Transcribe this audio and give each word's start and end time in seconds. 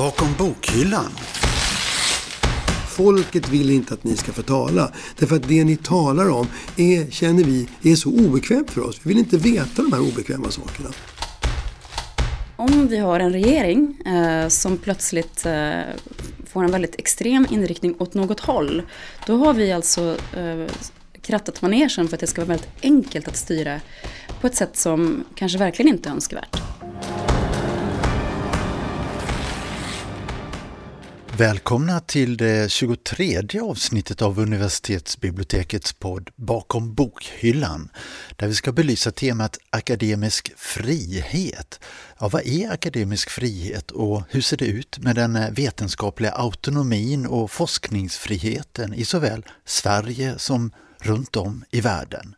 Bakom 0.00 0.28
bokhyllan. 0.38 1.12
Folket 2.88 3.48
vill 3.48 3.70
inte 3.70 3.94
att 3.94 4.04
ni 4.04 4.16
ska 4.16 4.32
få 4.32 4.42
tala. 4.42 4.92
Därför 5.18 5.36
att 5.36 5.48
det 5.48 5.64
ni 5.64 5.76
talar 5.76 6.30
om 6.30 6.46
är, 6.76 7.10
känner 7.10 7.44
vi 7.44 7.68
är 7.82 7.94
så 7.94 8.10
obekvämt 8.10 8.70
för 8.70 8.80
oss. 8.80 9.00
Vi 9.02 9.08
vill 9.08 9.18
inte 9.18 9.36
veta 9.36 9.82
de 9.82 9.92
här 9.92 10.00
obekväma 10.00 10.50
sakerna. 10.50 10.88
Om 12.56 12.88
vi 12.88 12.98
har 12.98 13.20
en 13.20 13.32
regering 13.32 14.00
eh, 14.06 14.48
som 14.48 14.76
plötsligt 14.76 15.46
eh, 15.46 15.80
får 16.46 16.64
en 16.64 16.70
väldigt 16.70 16.98
extrem 16.98 17.46
inriktning 17.50 17.94
åt 17.98 18.14
något 18.14 18.40
håll. 18.40 18.82
Då 19.26 19.36
har 19.36 19.54
vi 19.54 19.72
alltså 19.72 20.16
eh, 20.36 20.66
krattat 21.22 21.62
manegen 21.62 22.08
för 22.08 22.16
att 22.16 22.20
det 22.20 22.26
ska 22.26 22.40
vara 22.40 22.48
väldigt 22.48 22.70
enkelt 22.82 23.28
att 23.28 23.36
styra 23.36 23.80
på 24.40 24.46
ett 24.46 24.56
sätt 24.56 24.76
som 24.76 25.24
kanske 25.34 25.58
verkligen 25.58 25.94
inte 25.94 26.08
är 26.08 26.12
önskvärt. 26.12 26.69
Välkomna 31.40 32.00
till 32.00 32.36
det 32.36 32.70
23 32.70 33.42
avsnittet 33.62 34.22
av 34.22 34.38
universitetsbibliotekets 34.38 35.92
podd 35.92 36.30
Bakom 36.36 36.94
bokhyllan, 36.94 37.88
där 38.36 38.48
vi 38.48 38.54
ska 38.54 38.72
belysa 38.72 39.10
temat 39.10 39.58
akademisk 39.70 40.52
frihet. 40.56 41.80
Ja, 42.18 42.28
vad 42.28 42.46
är 42.46 42.70
akademisk 42.70 43.30
frihet 43.30 43.90
och 43.90 44.22
hur 44.28 44.40
ser 44.40 44.56
det 44.56 44.66
ut 44.66 44.98
med 44.98 45.16
den 45.16 45.54
vetenskapliga 45.54 46.32
autonomin 46.32 47.26
och 47.26 47.50
forskningsfriheten 47.50 48.94
i 48.94 49.04
såväl 49.04 49.42
Sverige 49.64 50.38
som 50.38 50.72
runt 51.02 51.36
om 51.36 51.64
i 51.70 51.80
världen. 51.80 52.34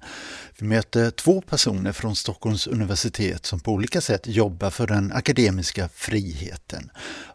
Vi 0.58 0.66
möter 0.66 1.10
två 1.10 1.40
personer 1.40 1.92
från 1.92 2.16
Stockholms 2.16 2.66
universitet 2.66 3.46
som 3.46 3.60
på 3.60 3.72
olika 3.72 4.00
sätt 4.00 4.26
jobbar 4.26 4.70
för 4.70 4.86
den 4.86 5.12
akademiska 5.12 5.88
friheten. 5.88 6.90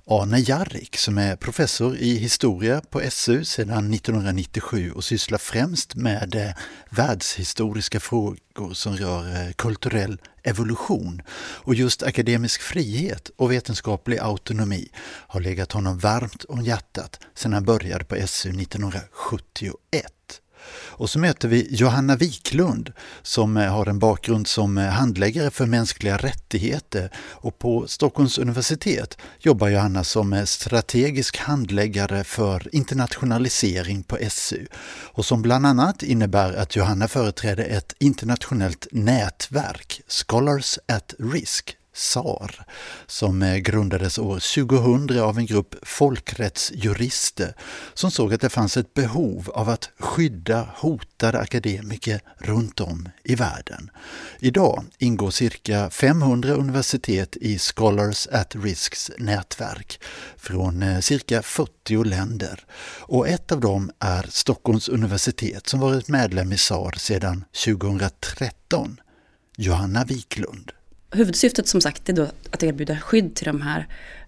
Arne 0.05 0.39
Jarrik 0.39 0.97
som 0.97 1.17
är 1.17 1.35
professor 1.35 1.97
i 1.97 2.17
historia 2.17 2.81
på 2.89 3.01
SU 3.09 3.43
sedan 3.43 3.93
1997 3.93 4.91
och 4.91 5.03
sysslar 5.03 5.37
främst 5.37 5.95
med 5.95 6.35
eh, 6.35 6.51
världshistoriska 6.89 7.99
frågor 7.99 8.73
som 8.73 8.97
rör 8.97 9.47
eh, 9.47 9.51
kulturell 9.51 10.21
evolution. 10.43 11.21
Och 11.37 11.75
just 11.75 12.03
akademisk 12.03 12.61
frihet 12.61 13.31
och 13.35 13.51
vetenskaplig 13.51 14.19
autonomi 14.19 14.89
har 15.03 15.39
legat 15.39 15.71
honom 15.71 15.99
varmt 15.99 16.43
om 16.43 16.61
hjärtat 16.61 17.19
sedan 17.35 17.53
han 17.53 17.65
började 17.65 18.05
på 18.05 18.27
SU 18.27 18.49
1971. 18.49 20.16
Och 20.69 21.09
så 21.09 21.19
möter 21.19 21.47
vi 21.47 21.67
Johanna 21.69 22.15
Wiklund 22.15 22.93
som 23.21 23.57
eh, 23.57 23.73
har 23.73 23.85
en 23.85 23.99
bakgrund 23.99 24.47
som 24.47 24.77
eh, 24.77 24.85
handläggare 24.85 25.51
för 25.51 25.65
mänskliga 25.65 26.17
rättigheter. 26.17 27.11
Och 27.31 27.59
på 27.59 27.87
Stockholms 27.87 28.37
universitet 28.37 29.17
jobbar 29.39 29.67
Johanna 29.67 30.03
som 30.03 30.33
eh, 30.33 30.43
strategisk 30.43 31.37
handläggare 31.37 32.23
för 32.23 32.75
internationalisering 32.75 34.03
på 34.03 34.17
SU 34.29 34.65
och 35.13 35.25
som 35.25 35.41
bland 35.41 35.65
annat 35.65 36.03
innebär 36.03 36.53
att 36.53 36.75
Johanna 36.75 37.07
företräder 37.07 37.65
ett 37.65 37.95
internationellt 37.99 38.87
nätverk, 38.91 40.01
Scholars 40.07 40.79
at 40.87 41.13
Risk, 41.19 41.76
SAR, 41.97 42.65
som 43.07 43.41
eh, 43.41 43.55
grundades 43.55 44.17
år 44.19 44.65
2000 44.65 45.19
av 45.19 45.37
en 45.37 45.45
grupp 45.45 45.75
folkrättsjurister 45.81 47.53
som 47.93 48.11
såg 48.11 48.33
att 48.33 48.41
det 48.41 48.49
fanns 48.49 48.77
ett 48.77 48.93
behov 48.93 49.51
av 49.53 49.69
att 49.69 49.89
skydda 49.99 50.69
hotade 50.75 51.39
akademiker 51.39 52.21
runt 52.37 52.79
om 52.79 53.09
i 53.23 53.35
världen. 53.35 53.89
Idag 54.39 54.83
ingår 54.97 55.31
cirka 55.31 55.89
500 55.89 56.53
universitet 56.53 57.35
i 57.35 57.59
Scholars 57.59 58.27
at 58.27 58.55
Risks 58.55 59.11
nätverk 59.17 59.99
från 60.37 60.83
eh, 60.83 60.99
cirka 60.99 61.41
40 61.41 62.03
länder 62.03 62.65
och 62.99 63.27
ett 63.27 63.51
av 63.51 63.59
dem 63.59 63.91
är 63.99 64.25
Stockholms 64.29 64.89
universitet 64.89 65.67
som 65.67 65.79
varit 65.79 66.07
medlem 66.07 66.53
i 66.53 66.57
SAR 66.57 66.99
sedan 66.99 67.45
2013. 67.65 68.99
Johanna 69.57 70.03
Wiklund. 70.03 70.71
Huvudsyftet 71.11 71.67
som 71.67 71.81
sagt 71.81 72.09
är 72.09 72.13
då 72.13 72.27
att 72.51 72.63
erbjuda 72.63 72.99
skydd 72.99 73.35
till 73.35 73.45
de 73.45 73.61
här 73.61 73.87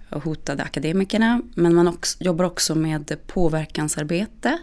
hotade 0.10 0.64
akademikerna. 0.64 1.42
Men 1.56 1.76
man 1.76 1.88
också, 1.88 2.24
jobbar 2.24 2.46
också 2.46 2.76
med 2.76 3.18
påverkansarbete. 3.28 4.58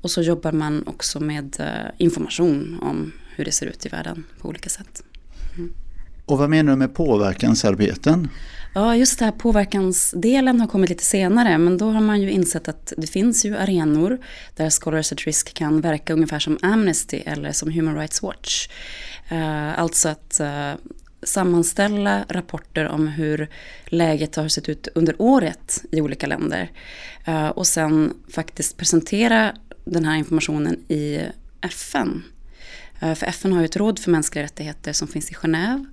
Och 0.00 0.10
så 0.10 0.22
jobbar 0.22 0.52
man 0.52 0.86
också 0.86 1.20
med 1.20 1.56
eh, 1.60 1.90
information 1.98 2.78
om 2.82 3.12
hur 3.36 3.44
det 3.44 3.52
ser 3.52 3.66
ut 3.66 3.86
i 3.86 3.88
världen 3.88 4.24
på 4.40 4.48
olika 4.48 4.70
sätt. 4.70 5.02
Mm. 5.56 5.72
Och 6.26 6.38
vad 6.38 6.50
menar 6.50 6.72
du 6.72 6.76
med 6.78 6.94
påverkansarbeten? 6.94 8.28
Ja, 8.74 8.96
just 8.96 9.18
det 9.18 9.24
här 9.24 9.32
påverkansdelen 9.32 10.60
har 10.60 10.66
kommit 10.66 10.90
lite 10.90 11.04
senare. 11.04 11.58
Men 11.58 11.78
då 11.78 11.90
har 11.90 12.00
man 12.00 12.20
ju 12.20 12.30
insett 12.30 12.68
att 12.68 12.92
det 12.96 13.06
finns 13.06 13.44
ju 13.44 13.56
arenor 13.56 14.18
där 14.56 14.70
Scholars 14.70 15.12
at 15.12 15.20
Risk 15.20 15.54
kan 15.54 15.80
verka 15.80 16.12
ungefär 16.12 16.38
som 16.38 16.58
Amnesty 16.62 17.16
eller 17.16 17.52
som 17.52 17.70
Human 17.70 17.96
Rights 17.96 18.22
Watch. 18.22 18.68
Uh, 19.32 19.78
alltså 19.78 20.08
att 20.08 20.40
uh, 20.40 20.74
sammanställa 21.24 22.24
rapporter 22.28 22.88
om 22.88 23.08
hur 23.08 23.48
läget 23.86 24.36
har 24.36 24.48
sett 24.48 24.68
ut 24.68 24.88
under 24.94 25.14
året 25.18 25.84
i 25.90 26.00
olika 26.00 26.26
länder. 26.26 26.70
Eh, 27.24 27.48
och 27.48 27.66
sen 27.66 28.14
faktiskt 28.34 28.76
presentera 28.76 29.56
den 29.84 30.04
här 30.04 30.16
informationen 30.16 30.84
i 30.88 31.20
FN. 31.60 32.22
Eh, 33.00 33.14
för 33.14 33.26
FN 33.26 33.52
har 33.52 33.60
ju 33.60 33.64
ett 33.64 33.76
råd 33.76 33.98
för 33.98 34.10
mänskliga 34.10 34.44
rättigheter 34.44 34.92
som 34.92 35.08
finns 35.08 35.30
i 35.30 35.34
Genève. 35.34 35.86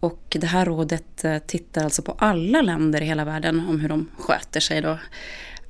Och 0.00 0.36
det 0.40 0.46
här 0.46 0.66
rådet 0.66 1.24
eh, 1.24 1.38
tittar 1.38 1.84
alltså 1.84 2.02
på 2.02 2.12
alla 2.12 2.62
länder 2.62 3.00
i 3.00 3.04
hela 3.04 3.24
världen 3.24 3.60
om 3.68 3.80
hur 3.80 3.88
de 3.88 4.10
sköter 4.18 4.60
sig 4.60 4.80
då. 4.80 4.98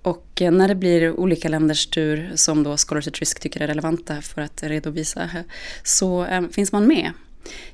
Och 0.02 0.42
när 0.52 0.68
det 0.68 0.74
blir 0.74 1.10
olika 1.20 1.48
länders 1.48 1.86
tur 1.86 2.32
som 2.34 2.62
då 2.62 2.76
Scholars 2.76 3.08
at 3.08 3.18
Risk 3.18 3.40
tycker 3.40 3.62
är 3.62 3.66
relevanta 3.66 4.22
för 4.22 4.42
att 4.42 4.62
redovisa 4.62 5.30
så 5.82 6.26
finns 6.52 6.72
man 6.72 6.86
med. 6.86 7.12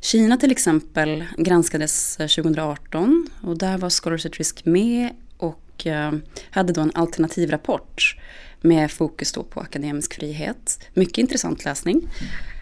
Kina 0.00 0.36
till 0.36 0.50
exempel 0.52 1.24
granskades 1.36 2.16
2018 2.16 3.28
eh, 3.42 3.48
och 3.48 3.58
där 3.58 3.78
var 3.78 3.90
Scholars 3.90 4.26
at 4.26 4.36
Risk 4.36 4.64
med 4.64 5.10
och 5.36 5.86
eh, 5.86 6.12
hade 6.50 6.72
då 6.72 6.80
en 6.80 6.92
alternativrapport 6.94 8.16
med 8.60 8.90
fokus 8.90 9.32
då 9.32 9.42
på 9.42 9.60
akademisk 9.60 10.14
frihet. 10.14 10.80
Mycket 10.94 11.18
intressant 11.18 11.64
läsning. 11.64 12.08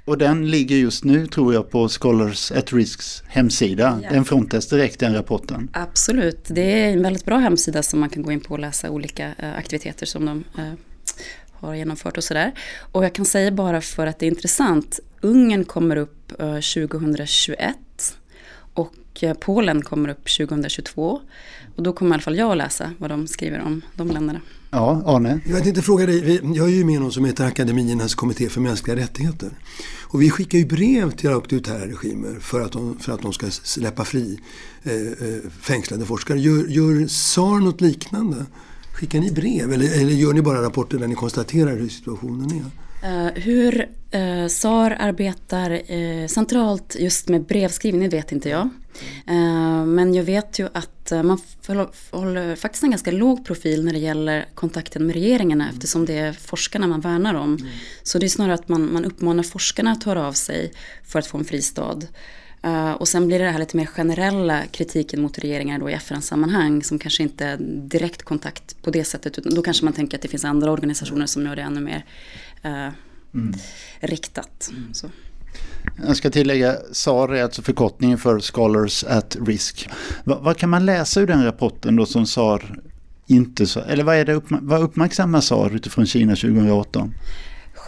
Och 0.05 0.19
den 0.19 0.51
ligger 0.51 0.77
just 0.77 1.05
nu 1.05 1.27
tror 1.27 1.55
jag 1.55 1.71
på 1.71 1.89
Scholars 1.89 2.53
at 2.53 2.73
Risks 2.73 3.23
hemsida. 3.27 4.01
Ja. 4.03 4.11
Den 4.11 4.25
frontas 4.25 4.69
direkt 4.69 5.01
den 5.01 5.15
rapporten. 5.15 5.69
Absolut, 5.73 6.45
det 6.49 6.83
är 6.83 6.93
en 6.93 7.03
väldigt 7.03 7.25
bra 7.25 7.39
hemsida 7.39 7.83
som 7.83 8.01
man 8.01 8.11
kan 8.11 8.23
gå 8.23 8.33
in 8.33 8.41
på 8.41 8.55
och 8.55 8.61
läsa 8.61 8.91
olika 8.91 9.35
eh, 9.39 9.55
aktiviteter 9.57 10.07
som 10.07 10.25
de 10.25 10.45
har 11.61 11.75
genomfört 11.75 12.17
och 12.17 12.25
sådär. 12.25 12.53
Och 12.93 13.05
jag 13.05 13.13
kan 13.13 13.25
säga 13.25 13.51
bara 13.51 13.81
för 13.81 14.07
att 14.07 14.19
det 14.19 14.27
är 14.27 14.31
intressant, 14.31 15.01
Ungern 15.21 15.65
kommer 15.65 15.97
upp 15.97 16.29
2021 16.39 17.59
eh, 17.59 17.75
och 18.75 18.95
eh, 19.21 19.35
Polen 19.35 19.83
kommer 19.83 20.09
upp 20.09 20.37
2022. 20.37 21.21
Och 21.77 21.83
då 21.83 21.93
kommer 21.93 22.11
i 22.11 22.15
alla 22.15 22.23
fall 22.23 22.37
jag 22.37 22.51
att 22.51 22.57
läsa 22.57 22.91
vad 22.99 23.11
de 23.11 23.27
skriver 23.27 23.61
om 23.61 23.83
de 23.95 24.11
länderna. 24.11 24.41
Ja, 24.71 25.03
Arne? 25.07 25.41
Jag 25.47 25.63
tänkte 25.63 25.83
fråga 25.83 26.07
dig, 26.07 26.41
jag 26.55 26.67
är 26.67 26.73
ju 26.73 26.85
med 26.85 27.01
någon 27.01 27.13
som 27.13 27.25
heter 27.25 27.45
Akademiernas 27.45 28.15
kommitté 28.15 28.49
för 28.49 28.61
mänskliga 28.61 28.97
rättigheter. 28.97 29.51
Och 30.03 30.23
vi 30.23 30.31
skickar 30.31 30.59
ju 30.59 30.67
brev 30.67 31.11
till 31.11 31.31
auktoritära 31.31 31.87
regimer 31.87 32.41
för 32.41 32.61
att 32.61 32.73
de, 32.73 32.99
för 32.99 33.13
att 33.13 33.23
de 33.23 33.33
ska 33.33 33.51
släppa 33.51 34.05
fri 34.05 34.41
eh, 34.83 34.93
eh 34.93 35.51
fängslade 35.61 36.07
forskare. 36.07 36.39
Gör, 36.39 36.67
gör 36.67 37.07
SAR 37.07 37.61
något 37.61 37.81
liknande? 37.81 38.47
Skickar 38.97 39.21
ni 39.21 39.31
brev 39.31 39.73
eller, 39.73 40.01
eller 40.01 40.13
gör 40.13 40.33
ni 40.33 40.43
bara 40.43 40.63
rapporter 40.63 40.99
där 40.99 41.07
ni 41.07 41.15
konstaterar 41.15 41.77
hur 41.77 41.89
situationen 41.89 42.51
är? 42.51 43.27
Uh, 43.27 43.33
hur 43.35 43.89
uh, 44.15 44.49
SAR 44.49 44.97
arbetar 45.01 45.93
uh, 45.93 46.27
centralt 46.27 46.97
just 46.99 47.29
med 47.29 47.45
brevskrivning 47.45 48.09
vet 48.09 48.33
inte 48.33 48.49
jag. 48.49 48.69
men 49.87 50.15
jag 50.15 50.25
vet 50.25 50.59
ju 50.59 50.69
att 50.73 51.13
man 51.25 51.39
håller 52.11 52.57
faktiskt 52.57 52.85
en 52.85 52.91
ganska 52.91 53.11
låg 53.11 53.45
profil 53.47 53.85
när 53.85 53.93
det 53.93 53.99
gäller 53.99 54.47
kontakten 54.55 55.07
med 55.07 55.15
regeringarna 55.15 55.65
mm. 55.65 55.77
eftersom 55.77 56.07
det 56.07 56.19
är 56.19 56.33
forskarna 56.33 56.87
man 56.87 57.01
värnar 57.01 57.35
om. 57.35 57.57
Mm. 57.57 57.69
Så 58.03 58.19
det 58.19 58.27
är 58.27 58.29
snarare 58.29 58.55
att 58.55 58.69
man, 58.69 58.93
man 58.93 59.05
uppmanar 59.05 59.43
forskarna 59.43 59.93
att 59.93 60.05
höra 60.05 60.27
av 60.27 60.33
sig 60.33 60.73
för 61.05 61.19
att 61.19 61.27
få 61.27 61.39
en 61.39 61.45
fristad. 61.45 61.99
Uh, 62.67 62.93
och 62.93 63.09
sen 63.09 63.27
blir 63.27 63.39
det 63.39 63.51
här 63.51 63.59
lite 63.59 63.77
mer 63.77 63.87
generella 63.87 64.63
kritiken 64.67 65.23
mot 65.23 65.39
regeringar 65.39 65.79
då 65.79 65.91
i 65.91 65.93
FN-sammanhang 65.93 66.83
som 66.83 66.99
kanske 66.99 67.23
inte 67.23 67.47
är 67.47 67.57
direkt 67.89 68.23
kontakt 68.23 68.83
på 68.83 68.91
det 68.91 69.05
sättet. 69.05 69.39
Utan 69.39 69.55
då 69.55 69.63
kanske 69.63 69.85
man 69.85 69.95
tänker 69.95 70.17
att 70.17 70.23
det 70.23 70.29
finns 70.29 70.45
andra 70.45 70.71
organisationer 70.71 71.27
som 71.27 71.47
gör 71.47 71.57
det 71.57 71.63
ännu 71.63 71.81
mer 71.81 72.05
uh, 72.65 72.89
mm. 73.35 73.55
riktat. 74.01 74.71
Så. 74.93 75.11
Jag 76.07 76.17
ska 76.17 76.31
tillägga, 76.31 76.77
SAR 76.93 77.35
är 77.35 77.43
alltså 77.43 77.63
förkortningen 77.63 78.19
för 78.19 78.41
Scholars 78.41 79.05
at 79.05 79.37
Risk. 79.47 79.89
Va, 80.25 80.39
vad 80.43 80.57
kan 80.57 80.71
man 80.71 80.87
läsa 80.87 81.21
ur 81.21 81.27
den 81.27 81.45
rapporten 81.45 81.97
då 81.97 82.07
som 82.07 82.27
SAR 82.27 82.81
inte 83.27 83.67
så, 83.67 83.81
eller 83.81 84.05
vad, 84.05 84.17
är 84.17 84.25
det, 84.25 84.43
vad 84.49 84.83
uppmärksammar 84.83 85.41
SAR 85.41 85.75
utifrån 85.75 86.07
Kina 86.07 86.37
2018? 86.37 87.15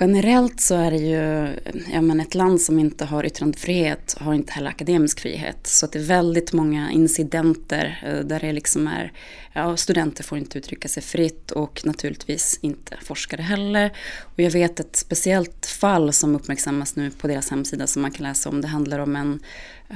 Generellt 0.00 0.60
så 0.60 0.74
är 0.74 0.90
det 0.90 0.96
ju, 0.96 1.48
ja 1.92 2.00
men 2.00 2.20
ett 2.20 2.34
land 2.34 2.60
som 2.60 2.78
inte 2.78 3.04
har 3.04 3.26
yttrandefrihet 3.26 4.16
har 4.20 4.34
inte 4.34 4.52
heller 4.52 4.70
akademisk 4.70 5.20
frihet. 5.20 5.66
Så 5.66 5.86
att 5.86 5.92
det 5.92 5.98
är 5.98 6.04
väldigt 6.04 6.52
många 6.52 6.90
incidenter 6.90 8.02
eh, 8.06 8.26
där 8.26 8.40
det 8.40 8.52
liksom 8.52 8.86
är, 8.86 9.12
ja 9.52 9.76
studenter 9.76 10.24
får 10.24 10.38
inte 10.38 10.58
uttrycka 10.58 10.88
sig 10.88 11.02
fritt 11.02 11.50
och 11.50 11.80
naturligtvis 11.84 12.58
inte 12.62 12.96
forskare 13.02 13.42
heller. 13.42 13.92
Och 14.22 14.40
jag 14.40 14.50
vet 14.50 14.80
ett 14.80 14.96
speciellt 14.96 15.66
fall 15.66 16.12
som 16.12 16.36
uppmärksammas 16.36 16.96
nu 16.96 17.10
på 17.10 17.28
deras 17.28 17.50
hemsida 17.50 17.86
som 17.86 18.02
man 18.02 18.10
kan 18.10 18.26
läsa 18.26 18.48
om. 18.48 18.60
Det 18.60 18.68
handlar 18.68 18.98
om 18.98 19.16
en 19.16 19.40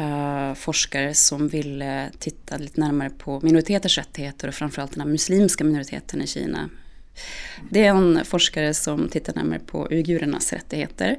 uh, 0.00 0.54
forskare 0.54 1.14
som 1.14 1.48
ville 1.48 2.10
titta 2.18 2.56
lite 2.56 2.80
närmare 2.80 3.10
på 3.10 3.40
minoriteters 3.42 3.98
rättigheter 3.98 4.48
och 4.48 4.54
framförallt 4.54 4.92
den 4.92 5.00
här 5.00 5.08
muslimska 5.08 5.64
minoriteten 5.64 6.22
i 6.22 6.26
Kina 6.26 6.68
det 7.70 7.84
är 7.84 7.90
en 7.90 8.24
forskare 8.24 8.74
som 8.74 9.08
tittar 9.08 9.34
närmare 9.34 9.58
på 9.58 9.88
uigurernas 9.90 10.52
rättigheter. 10.52 11.18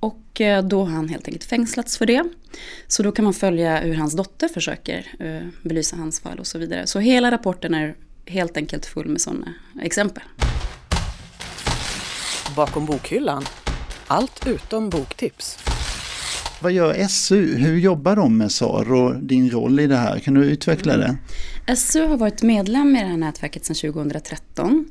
Och 0.00 0.40
eh, 0.40 0.64
då 0.64 0.84
har 0.84 0.92
han 0.92 1.08
helt 1.08 1.28
enkelt 1.28 1.44
fängslats 1.44 1.98
för 1.98 2.06
det. 2.06 2.24
Så 2.86 3.02
då 3.02 3.12
kan 3.12 3.24
man 3.24 3.34
följa 3.34 3.80
hur 3.80 3.94
hans 3.94 4.16
dotter 4.16 4.48
försöker 4.48 5.06
eh, 5.18 5.48
belysa 5.62 5.96
hans 5.96 6.20
fall 6.20 6.38
och 6.38 6.46
så 6.46 6.58
vidare. 6.58 6.86
Så 6.86 6.98
hela 6.98 7.30
rapporten 7.30 7.74
är 7.74 7.94
helt 8.26 8.56
enkelt 8.56 8.86
full 8.86 9.08
med 9.08 9.20
sådana 9.20 9.54
exempel. 9.82 10.22
Bakom 12.56 12.86
bokhyllan. 12.86 13.44
Allt 14.06 14.46
utom 14.46 14.90
boktips. 14.90 15.58
Vad 16.62 16.72
gör 16.72 17.08
SU? 17.08 17.56
Hur 17.56 17.78
jobbar 17.78 18.16
de 18.16 18.38
med 18.38 18.52
SAR 18.52 18.92
och 18.92 19.16
din 19.16 19.50
roll 19.50 19.80
i 19.80 19.86
det 19.86 19.96
här? 19.96 20.18
Kan 20.18 20.34
du 20.34 20.44
utveckla 20.44 20.96
det? 20.96 21.16
SU 21.76 22.06
har 22.06 22.16
varit 22.16 22.42
medlem 22.42 22.96
i 22.96 23.00
det 23.00 23.06
här 23.06 23.16
nätverket 23.16 23.64
sedan 23.64 23.92
2013. 23.92 24.88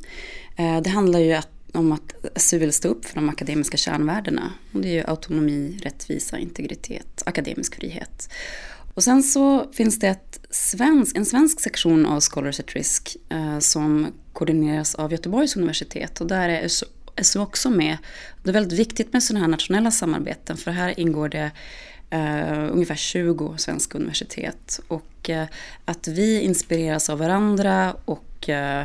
Eh, 0.59 0.81
det 0.81 0.89
handlar 0.89 1.19
ju 1.19 1.41
om 1.73 1.91
att 1.91 2.15
SU 2.35 2.57
vill 2.57 2.73
stå 2.73 2.87
upp 2.87 3.05
för 3.05 3.15
de 3.15 3.29
akademiska 3.29 3.77
kärnvärdena. 3.77 4.51
Och 4.73 4.81
det 4.81 4.87
är 4.87 4.93
ju 4.93 5.03
autonomi, 5.03 5.79
rättvisa, 5.83 6.37
integritet, 6.37 7.23
akademisk 7.25 7.75
frihet. 7.75 8.29
Och 8.93 9.03
sen 9.03 9.23
så 9.23 9.71
finns 9.73 9.99
det 9.99 10.07
ett 10.07 10.39
svensk, 10.49 11.17
en 11.17 11.25
svensk 11.25 11.59
sektion 11.59 12.05
av 12.05 12.19
Scholars 12.21 12.59
at 12.59 12.73
Risk 12.73 13.17
eh, 13.29 13.59
som 13.59 14.07
koordineras 14.33 14.95
av 14.95 15.11
Göteborgs 15.11 15.55
universitet 15.55 16.21
och 16.21 16.27
där 16.27 16.49
är 16.49 16.67
SU 17.21 17.39
också 17.39 17.69
med. 17.69 17.97
Det 18.43 18.49
är 18.49 18.53
väldigt 18.53 18.79
viktigt 18.79 19.13
med 19.13 19.23
sådana 19.23 19.45
här 19.45 19.51
nationella 19.51 19.91
samarbeten 19.91 20.57
för 20.57 20.71
här 20.71 20.99
ingår 20.99 21.29
det 21.29 21.51
Uh, 22.13 22.71
ungefär 22.71 22.95
20 22.95 23.53
svenska 23.57 23.97
universitet. 23.97 24.79
Och 24.87 25.29
uh, 25.29 25.43
att 25.85 26.07
vi 26.07 26.41
inspireras 26.41 27.09
av 27.09 27.19
varandra 27.19 27.95
och 28.05 28.49
uh, 28.49 28.83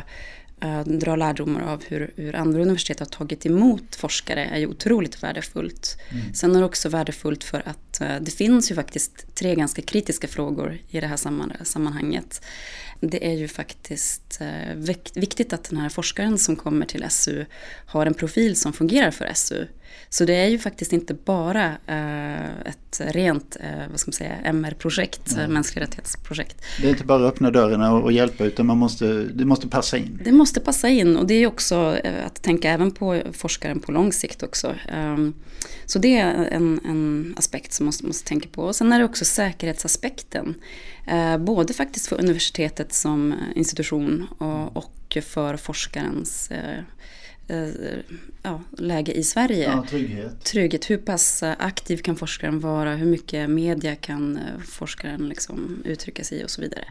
dra 0.85 1.15
lärdomar 1.15 1.61
av 1.61 1.83
hur, 1.87 2.11
hur, 2.15 2.35
andra 2.35 2.61
universitet 2.61 2.99
har 2.99 3.05
tagit 3.05 3.45
emot 3.45 3.95
forskare 3.95 4.45
är 4.45 4.57
ju 4.57 4.67
otroligt 4.67 5.23
värdefullt. 5.23 5.97
Mm. 6.09 6.33
Sen 6.33 6.55
är 6.55 6.59
det 6.59 6.65
också 6.65 6.89
värdefullt 6.89 7.43
för 7.43 7.61
att 7.65 7.84
det 7.99 8.31
finns 8.31 8.71
ju 8.71 8.75
faktiskt 8.75 9.35
tre 9.35 9.55
ganska 9.55 9.81
kritiska 9.81 10.27
frågor 10.27 10.77
i 10.89 10.99
det 10.99 11.07
här 11.07 11.17
sammanhanget 11.63 12.41
det 12.99 13.27
är 13.27 13.33
ju 13.33 13.47
faktiskt 13.47 14.41
eh, 14.41 14.95
viktigt 15.13 15.53
att 15.53 15.63
den 15.63 15.79
här 15.79 15.89
forskaren 15.89 16.37
som 16.37 16.55
kommer 16.55 16.85
till 16.85 17.05
SU 17.09 17.45
har 17.85 18.05
en 18.05 18.13
profil 18.13 18.55
som 18.55 18.73
fungerar 18.73 19.11
för 19.11 19.31
SU. 19.33 19.65
Så 20.09 20.25
det 20.25 20.35
är 20.35 20.47
ju 20.47 20.59
faktiskt 20.59 20.93
inte 20.93 21.13
bara 21.13 21.65
eh, 21.87 22.49
ett 22.65 23.01
rent 23.05 23.57
eh, 23.59 23.89
vad 23.89 23.99
ska 23.99 24.09
man 24.09 24.13
säga, 24.13 24.35
MR-projekt, 24.43 25.37
mänskliga 25.49 25.83
rättighetsprojekt. 25.83 26.61
Det 26.81 26.87
är 26.87 26.89
inte 26.89 27.03
bara 27.03 27.27
att 27.27 27.33
öppna 27.33 27.51
dörrarna 27.51 27.93
och 27.93 28.11
hjälpa 28.11 28.45
utan 28.45 28.65
man 28.65 28.77
måste, 28.77 29.23
det 29.23 29.45
måste 29.45 29.67
passa 29.67 29.97
in. 29.97 30.21
Det 30.23 30.31
måste 30.31 30.59
passa 30.59 30.89
in 30.89 31.17
och 31.17 31.27
det 31.27 31.33
är 31.33 31.47
också 31.47 31.97
att 32.25 32.41
tänka 32.41 32.71
även 32.71 32.91
på 32.91 33.21
forskaren 33.33 33.79
på 33.79 33.91
lång 33.91 34.13
sikt 34.13 34.43
också. 34.43 34.75
Ehm, 34.89 35.33
så 35.85 35.99
det 35.99 36.17
är 36.17 36.45
en, 36.45 36.79
en 36.85 37.33
aspekt 37.37 37.73
som 37.73 37.84
man 37.85 37.87
måste, 37.87 38.05
måste 38.05 38.27
tänka 38.27 38.49
på. 38.49 38.61
Och 38.63 38.75
sen 38.75 38.93
är 38.93 38.99
det 38.99 39.05
också 39.05 39.25
säkerhetsaspekten. 39.25 40.55
Eh, 41.07 41.37
både 41.37 41.73
faktiskt 41.73 42.07
för 42.07 42.19
universitetet 42.19 42.93
som 42.93 43.33
institution 43.55 44.27
och, 44.73 45.17
för 45.21 45.57
forskarens 45.57 46.51
eh, 46.51 46.79
eh, 47.47 47.69
ja, 48.43 48.61
läge 48.77 49.11
i 49.11 49.23
Sverige. 49.23 49.63
Ja, 49.63 49.85
trygghet. 49.89 50.43
trygghet. 50.43 50.89
Hur 50.89 50.97
pass 50.97 51.43
aktiv 51.43 51.97
kan 51.97 52.15
forskaren 52.15 52.59
vara? 52.59 52.95
Hur 52.95 53.05
mycket 53.05 53.49
media 53.49 53.95
kan 53.95 54.39
forskaren 54.67 55.29
liksom 55.29 55.83
uttrycka 55.85 56.23
sig 56.23 56.41
i 56.41 56.45
och 56.45 56.49
så 56.49 56.61
vidare. 56.61 56.85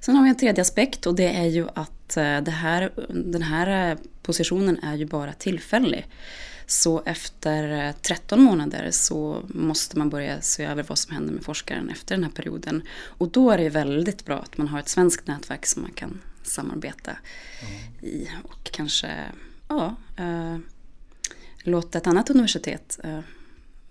Sen 0.00 0.16
har 0.16 0.22
vi 0.22 0.28
en 0.28 0.36
tredje 0.36 0.62
aspekt 0.62 1.06
och 1.06 1.14
det 1.14 1.36
är 1.36 1.46
ju 1.46 1.66
att 1.74 2.16
här, 2.48 2.90
den 3.08 3.42
här 3.42 3.96
positionen 4.22 4.78
är 4.82 4.94
ju 4.94 5.04
bara 5.04 5.32
tillfällig. 5.32 6.06
Så 6.70 7.02
efter 7.06 7.92
13 7.92 8.40
månader 8.42 8.90
så 8.90 9.42
måste 9.48 9.98
man 9.98 10.10
börja 10.10 10.40
se 10.40 10.64
över 10.64 10.84
vad 10.88 10.98
som 10.98 11.14
händer 11.14 11.32
med 11.32 11.42
forskaren 11.42 11.90
efter 11.90 12.14
den 12.14 12.24
här 12.24 12.30
perioden. 12.30 12.82
Och 13.04 13.28
då 13.28 13.50
är 13.50 13.58
det 13.58 13.68
väldigt 13.68 14.24
bra 14.24 14.38
att 14.38 14.58
man 14.58 14.68
har 14.68 14.78
ett 14.78 14.88
svenskt 14.88 15.26
nätverk 15.26 15.66
som 15.66 15.82
man 15.82 15.90
kan 15.90 16.20
samarbeta 16.42 17.10
mm. 17.10 18.14
i 18.14 18.28
och 18.44 18.70
kanske 18.72 19.08
ja, 19.68 19.96
äh, 20.16 20.56
låta 21.62 21.98
ett 21.98 22.06
annat 22.06 22.30
universitet 22.30 22.98
äh, 23.04 23.20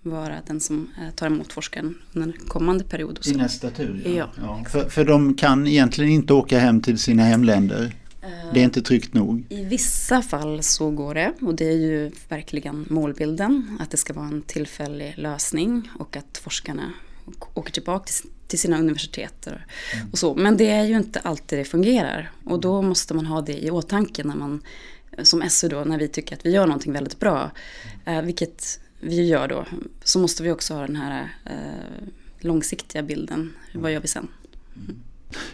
vara 0.02 0.36
den 0.46 0.60
som 0.60 0.90
äh, 1.02 1.14
tar 1.14 1.26
emot 1.26 1.52
forskaren 1.52 1.94
under 2.12 2.32
kommande 2.48 2.84
period. 2.84 3.18
I 3.26 3.32
nästa 3.32 3.70
tur? 3.70 4.02
Ja. 4.04 4.10
ja. 4.10 4.28
ja. 4.36 4.64
För, 4.70 4.88
för 4.88 5.04
de 5.04 5.34
kan 5.34 5.66
egentligen 5.66 6.10
inte 6.10 6.32
åka 6.32 6.58
hem 6.58 6.80
till 6.80 6.98
sina 6.98 7.22
hemländer? 7.22 7.94
Det 8.54 8.60
är 8.60 8.64
inte 8.64 8.82
tryggt 8.82 9.14
nog? 9.14 9.44
I 9.48 9.64
vissa 9.64 10.22
fall 10.22 10.62
så 10.62 10.90
går 10.90 11.14
det 11.14 11.32
och 11.40 11.54
det 11.54 11.68
är 11.68 11.76
ju 11.76 12.10
verkligen 12.28 12.86
målbilden. 12.90 13.78
Att 13.80 13.90
det 13.90 13.96
ska 13.96 14.12
vara 14.12 14.26
en 14.26 14.42
tillfällig 14.42 15.14
lösning 15.16 15.90
och 15.98 16.16
att 16.16 16.38
forskarna 16.38 16.92
åker 17.54 17.72
tillbaka 17.72 18.12
till 18.46 18.58
sina 18.58 18.78
universitet. 18.78 19.46
Mm. 19.46 20.08
Och 20.12 20.18
så. 20.18 20.34
Men 20.34 20.56
det 20.56 20.70
är 20.70 20.84
ju 20.84 20.96
inte 20.96 21.20
alltid 21.20 21.58
det 21.58 21.64
fungerar 21.64 22.30
och 22.44 22.60
då 22.60 22.82
måste 22.82 23.14
man 23.14 23.26
ha 23.26 23.40
det 23.40 23.64
i 23.64 23.70
åtanke 23.70 24.24
när 24.24 24.36
man 24.36 24.62
som 25.22 25.50
SU 25.50 25.68
då 25.68 25.84
när 25.84 25.98
vi 25.98 26.08
tycker 26.08 26.36
att 26.36 26.46
vi 26.46 26.50
gör 26.50 26.66
någonting 26.66 26.92
väldigt 26.92 27.18
bra. 27.18 27.50
Eh, 28.04 28.22
vilket 28.22 28.80
vi 29.00 29.26
gör 29.26 29.48
då. 29.48 29.66
Så 30.04 30.18
måste 30.18 30.42
vi 30.42 30.50
också 30.50 30.74
ha 30.74 30.86
den 30.86 30.96
här 30.96 31.28
eh, 31.44 32.08
långsiktiga 32.38 33.02
bilden. 33.02 33.52
Vad 33.74 33.92
gör 33.92 34.00
vi 34.00 34.08
sen? 34.08 34.28
Mm. 34.76 35.02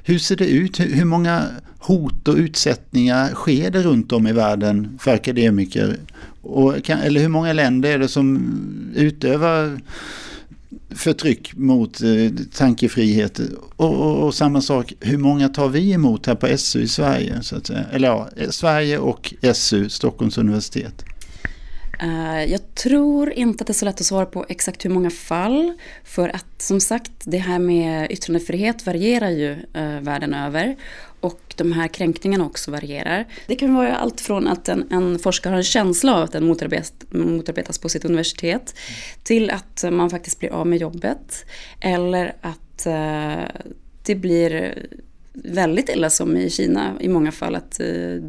Hur 0.03 0.19
ser 0.19 0.37
det 0.37 0.47
ut? 0.47 0.81
Hur 0.81 1.05
många 1.05 1.49
hot 1.79 2.29
och 2.29 2.37
utsättningar 2.37 3.35
sker 3.35 3.71
det 3.71 3.83
runt 3.83 4.13
om 4.13 4.27
i 4.27 4.33
världen 4.33 4.99
för 5.01 5.15
akademiker? 5.15 5.97
Och 6.43 6.85
kan, 6.85 6.99
eller 6.99 7.21
hur 7.21 7.29
många 7.29 7.53
länder 7.53 7.91
är 7.91 7.99
det 7.99 8.09
som 8.09 8.55
utövar 8.95 9.81
förtryck 10.91 11.57
mot 11.57 12.03
eh, 12.03 12.31
tankefrihet? 12.53 13.41
Och, 13.77 13.95
och, 13.95 14.27
och, 14.27 14.35
samma 14.35 14.61
sak, 14.61 14.93
hur 15.01 15.19
många 15.19 15.49
tar 15.49 15.69
vi 15.69 15.93
emot 15.93 16.27
här 16.27 16.35
på 16.35 16.59
SU 16.59 16.83
i 16.83 16.89
Sverige? 16.89 17.43
Så 17.43 17.57
att 17.57 17.67
säga? 17.67 17.85
Eller 17.93 18.09
ja, 18.09 18.29
Sverige 18.51 18.99
och 18.99 19.35
SU, 19.55 19.89
Stockholms 19.89 20.39
universitet. 20.39 21.05
Eh, 22.01 22.45
jag 22.45 22.75
tror 22.75 23.33
inte 23.33 23.63
att 23.63 23.67
det 23.67 23.71
är 23.71 23.75
så 23.75 23.85
lätt 23.85 24.01
att 24.01 24.07
svara 24.07 24.27
på 24.27 24.47
exakt 24.49 24.85
hur 24.85 24.91
många 24.91 25.11
fall. 25.11 25.73
För 26.05 26.29
att 26.29 26.63
som 26.63 26.81
sagt, 26.81 27.13
det 27.25 27.39
här 27.39 27.59
med 27.59 28.11
yttrandefrihet 28.11 28.87
varierar 28.87 29.31
ju 29.31 29.53
eh, 29.53 30.01
världen 30.01 30.35
över. 30.35 30.77
Och 31.21 31.55
de 31.57 31.73
här 31.73 31.89
kränkningarna 31.89 32.47
också 32.47 32.71
varierar. 32.71 33.25
Det 33.47 33.55
kan 33.55 33.75
vara 33.75 33.97
allt 33.97 34.21
från 34.21 34.49
att 34.49 34.69
en, 34.69 34.93
en 34.93 35.19
forskare 35.19 35.51
har 35.51 35.59
en 35.59 35.65
känsla 35.65 36.17
av 36.17 36.23
att 36.23 36.33
den 36.33 36.47
motarbetas, 36.47 36.93
motarbetas 37.11 37.79
på 37.79 37.89
sitt 37.89 38.05
universitet. 38.05 38.75
Till 39.23 39.51
att 39.51 39.85
man 39.91 40.11
faktiskt 40.11 40.39
blir 40.39 40.51
av 40.51 40.67
med 40.67 40.79
jobbet. 40.79 41.47
Eller 41.81 42.35
att 42.41 42.87
eh, 42.87 43.65
det 44.03 44.15
blir 44.15 44.75
väldigt 45.35 45.89
illa 45.89 46.11
som 46.11 46.37
i 46.37 46.51
Kina 46.51 46.93
i 47.01 47.09
många 47.09 47.33
fall 47.33 47.55
att, 47.55 47.81
eh, 47.81 48.23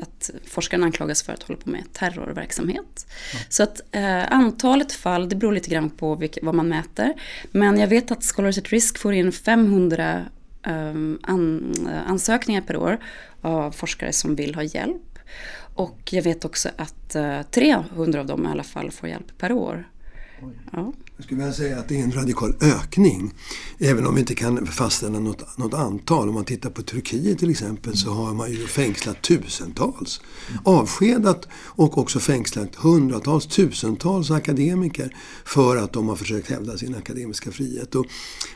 att 0.00 0.30
forskarna 0.44 0.86
anklagas 0.86 1.22
för 1.22 1.32
att 1.32 1.42
hålla 1.42 1.58
på 1.60 1.70
med 1.70 1.84
terrorverksamhet. 1.92 3.06
Ja. 3.32 3.38
Så 3.48 3.62
att 3.62 3.80
eh, 3.90 4.32
antalet 4.32 4.92
fall, 4.92 5.28
det 5.28 5.36
beror 5.36 5.52
lite 5.52 5.70
grann 5.70 5.90
på 5.90 6.14
vilka, 6.14 6.40
vad 6.42 6.54
man 6.54 6.68
mäter. 6.68 7.14
Men 7.50 7.78
jag 7.78 7.88
vet 7.88 8.10
att 8.10 8.24
Scholars 8.24 8.58
at 8.58 8.68
Risk 8.68 8.98
får 8.98 9.14
in 9.14 9.32
500 9.32 10.24
eh, 10.66 10.72
an, 11.22 11.74
ansökningar 12.06 12.60
per 12.60 12.76
år 12.76 12.98
av 13.40 13.70
forskare 13.70 14.12
som 14.12 14.34
vill 14.34 14.54
ha 14.54 14.62
hjälp. 14.62 15.18
Och 15.74 16.12
jag 16.12 16.22
vet 16.22 16.44
också 16.44 16.68
att 16.76 17.14
eh, 17.14 17.42
300 17.42 18.20
av 18.20 18.26
dem 18.26 18.46
i 18.46 18.48
alla 18.48 18.62
fall 18.62 18.90
får 18.90 19.08
hjälp 19.08 19.38
per 19.38 19.52
år. 19.52 19.88
Ja. 20.72 20.92
Jag 21.16 21.24
skulle 21.24 21.40
vilja 21.40 21.54
säga 21.54 21.78
att 21.78 21.88
det 21.88 22.00
är 22.00 22.04
en 22.04 22.12
radikal 22.12 22.54
ökning. 22.60 23.34
Även 23.78 24.06
om 24.06 24.14
vi 24.14 24.20
inte 24.20 24.34
kan 24.34 24.66
fastställa 24.66 25.18
något, 25.18 25.58
något 25.58 25.74
antal. 25.74 26.28
Om 26.28 26.34
man 26.34 26.44
tittar 26.44 26.70
på 26.70 26.82
Turkiet 26.82 27.38
till 27.38 27.50
exempel 27.50 27.96
så 27.96 28.10
har 28.10 28.34
man 28.34 28.50
ju 28.50 28.66
fängslat 28.66 29.22
tusentals. 29.22 30.20
Avskedat 30.64 31.48
och 31.54 31.98
också 31.98 32.20
fängslat 32.20 32.74
hundratals, 32.74 33.46
tusentals 33.46 34.30
akademiker 34.30 35.16
för 35.44 35.76
att 35.76 35.92
de 35.92 36.08
har 36.08 36.16
försökt 36.16 36.50
hävda 36.50 36.76
sin 36.76 36.94
akademiska 36.94 37.50
frihet. 37.50 37.94
Och 37.94 38.06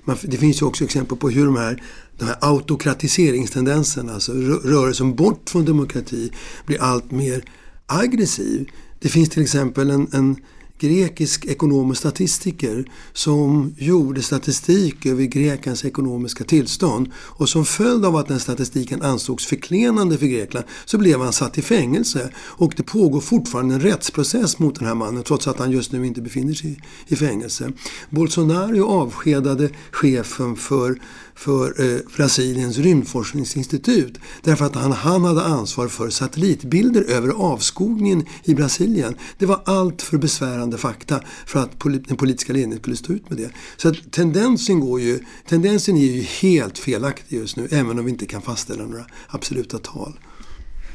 man, 0.05 0.17
det 0.23 0.37
finns 0.37 0.63
ju 0.63 0.67
också 0.67 0.85
exempel 0.85 1.19
på 1.19 1.31
hur 1.31 1.47
de 1.47 1.57
här, 1.57 1.83
de 2.19 2.25
här 2.25 2.37
autokratiseringstendenserna, 2.41 4.15
alltså 4.15 4.33
rörelsen 4.33 5.15
bort 5.15 5.51
från 5.51 5.65
demokrati, 5.65 6.33
blir 6.67 6.83
allt 6.83 7.11
mer 7.11 7.45
aggressiv 7.87 8.71
Det 9.01 9.09
finns 9.09 9.29
till 9.29 9.43
exempel 9.43 9.91
en, 9.91 10.09
en 10.13 10.37
grekisk 10.79 11.45
ekonom 11.45 11.91
och 11.91 11.97
statistiker 11.97 12.85
som 13.13 13.75
gjorde 13.79 14.23
statistik 14.23 15.07
över 15.07 15.25
Greklands 15.25 15.85
ekonomiska 15.85 16.45
tillstånd 16.45 17.11
och 17.17 17.49
som 17.49 17.65
följd 17.65 18.05
av 18.05 18.17
att 18.17 18.29
den 18.29 18.41
statistiken 18.41 19.03
ansågs 19.03 19.47
förklenande 19.47 20.19
för 20.19 20.27
Grekland 20.27 20.67
så 20.85 20.99
blev 20.99 21.21
han 21.21 21.33
satt 21.33 21.59
i 21.59 21.63
fängelse 21.63 22.31
och 22.37 22.73
det 22.77 22.83
pågår 22.83 23.21
fortfarande 23.21 23.75
en 23.75 23.81
rättsprocess 23.81 24.59
mot 24.59 24.79
den 24.79 24.89
här 24.89 24.95
mannen 24.95 25.23
trots 25.23 25.49
att 25.49 25.59
han 25.59 25.71
just 25.71 25.93
nu 25.93 26.07
inte 26.07 26.23
befinner 26.23 26.55
sig 26.55 26.81
i 27.07 27.17
fängelse. 27.17 27.73
Bolsonaro 28.11 28.87
avskedade 28.87 29.71
chefen 29.91 30.57
för 30.57 30.99
för 31.35 31.95
eh, 31.95 32.01
Brasiliens 32.17 32.79
rymdforskningsinstitut. 32.79 34.19
Därför 34.43 34.65
att 34.65 34.75
han, 34.75 34.93
han 34.93 35.25
hade 35.25 35.43
ansvar 35.43 35.89
för 35.89 36.11
satellitbilder 36.11 37.03
över 37.03 37.29
avskogningen 37.29 38.27
i 38.45 38.55
Brasilien. 38.55 39.15
Det 39.39 39.47
var 39.47 39.63
allt 39.65 40.03
för 40.03 40.19
besvärande 40.19 40.79
fakta 40.79 41.21
för 41.47 41.61
att 41.61 41.81
den 42.09 42.17
politiska 42.17 42.53
ledningen 42.53 42.79
skulle 42.79 42.97
stå 42.97 43.13
ut 43.13 43.31
med 43.31 43.39
det. 43.39 43.51
Så 43.77 43.89
att 43.89 44.13
tendensen, 44.13 44.81
går 44.81 45.01
ju, 45.01 45.21
tendensen 45.49 45.97
är 45.97 46.13
ju 46.13 46.21
helt 46.21 46.79
felaktig 46.79 47.37
just 47.37 47.57
nu, 47.57 47.69
även 47.71 47.99
om 47.99 48.05
vi 48.05 48.11
inte 48.11 48.27
kan 48.27 48.43
fastställa 48.43 48.85
några 48.85 49.07
absoluta 49.29 49.79
tal. 49.79 50.19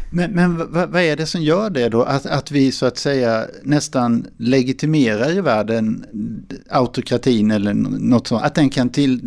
Men, 0.09 0.31
men 0.31 0.57
vad, 0.57 0.89
vad, 0.89 1.01
är 1.01 1.15
det 1.15 1.25
som 1.25 1.41
gör 1.41 1.69
det 1.69 1.89
då? 1.89 2.03
Att, 2.03 2.25
att 2.25 2.51
vi 2.51 2.71
så 2.71 2.85
att 2.85 2.97
säga 2.97 3.47
nästan 3.63 4.27
legitimerar 4.37 5.37
i 5.37 5.41
världen 5.41 6.05
autokratin 6.69 7.51
eller 7.51 7.73
något 7.73 8.27
sånt. 8.27 8.43
Att 8.43 8.55
den 8.55 8.69
kan 8.69 8.89
till, 8.89 9.21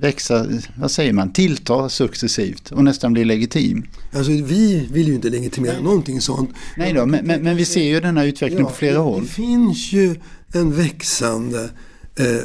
växa, 0.00 0.46
vad 0.78 0.90
säger 0.90 1.12
man, 1.12 1.32
tillta 1.32 1.88
successivt 1.88 2.72
och 2.72 2.84
nästan 2.84 3.12
bli 3.12 3.24
legitim. 3.24 3.86
Alltså 4.12 4.32
vi 4.32 4.88
vill 4.92 5.08
ju 5.08 5.14
inte 5.14 5.30
legitimera 5.30 5.74
Nej. 5.74 5.82
någonting 5.82 6.20
sånt. 6.20 6.50
Nej 6.76 6.92
då, 6.92 7.06
men, 7.06 7.26
men, 7.26 7.42
men 7.42 7.56
vi 7.56 7.64
ser 7.64 7.84
ju 7.84 8.00
den 8.00 8.16
här 8.16 8.26
utvecklingen 8.26 8.64
ja, 8.64 8.70
på 8.70 8.76
flera 8.76 8.98
håll. 8.98 9.22
Det 9.22 9.28
finns 9.28 9.92
ju 9.92 10.14
en 10.52 10.72
växande 10.72 11.70
eh, 12.16 12.40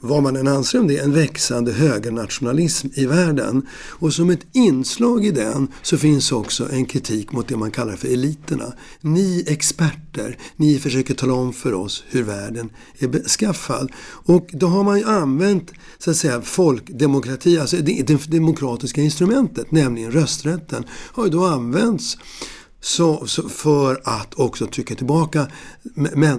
vad 0.00 0.22
man 0.22 0.36
än 0.36 0.48
anser 0.48 0.80
om 0.80 0.88
det, 0.88 0.98
en 0.98 1.12
växande 1.12 1.72
högernationalism 1.72 2.88
i 2.94 3.06
världen. 3.06 3.66
Och 3.72 4.12
som 4.12 4.30
ett 4.30 4.46
inslag 4.52 5.26
i 5.26 5.30
den 5.30 5.68
så 5.82 5.98
finns 5.98 6.32
också 6.32 6.72
en 6.72 6.86
kritik 6.86 7.32
mot 7.32 7.48
det 7.48 7.56
man 7.56 7.70
kallar 7.70 7.96
för 7.96 8.08
eliterna. 8.08 8.72
Ni 9.00 9.44
experter, 9.46 10.38
ni 10.56 10.78
försöker 10.78 11.14
tala 11.14 11.32
om 11.32 11.52
för 11.52 11.74
oss 11.74 12.04
hur 12.08 12.22
världen 12.22 12.70
är 12.98 13.08
beskaffad. 13.08 13.92
Och 14.02 14.50
då 14.52 14.66
har 14.66 14.84
man 14.84 14.98
ju 14.98 15.04
använt 15.04 15.72
så 15.98 16.10
att 16.10 16.16
säga 16.16 16.42
folkdemokrati, 16.42 17.58
alltså 17.58 17.76
det, 17.76 18.02
det 18.06 18.30
demokratiska 18.30 19.00
instrumentet, 19.00 19.70
nämligen 19.70 20.12
rösträtten, 20.12 20.84
har 20.90 21.24
ju 21.24 21.30
då 21.30 21.44
använts 21.44 22.16
så, 22.80 23.26
så, 23.26 23.48
för 23.48 24.00
att 24.04 24.34
också 24.34 24.66
trycka 24.66 24.94
tillbaka 24.94 25.46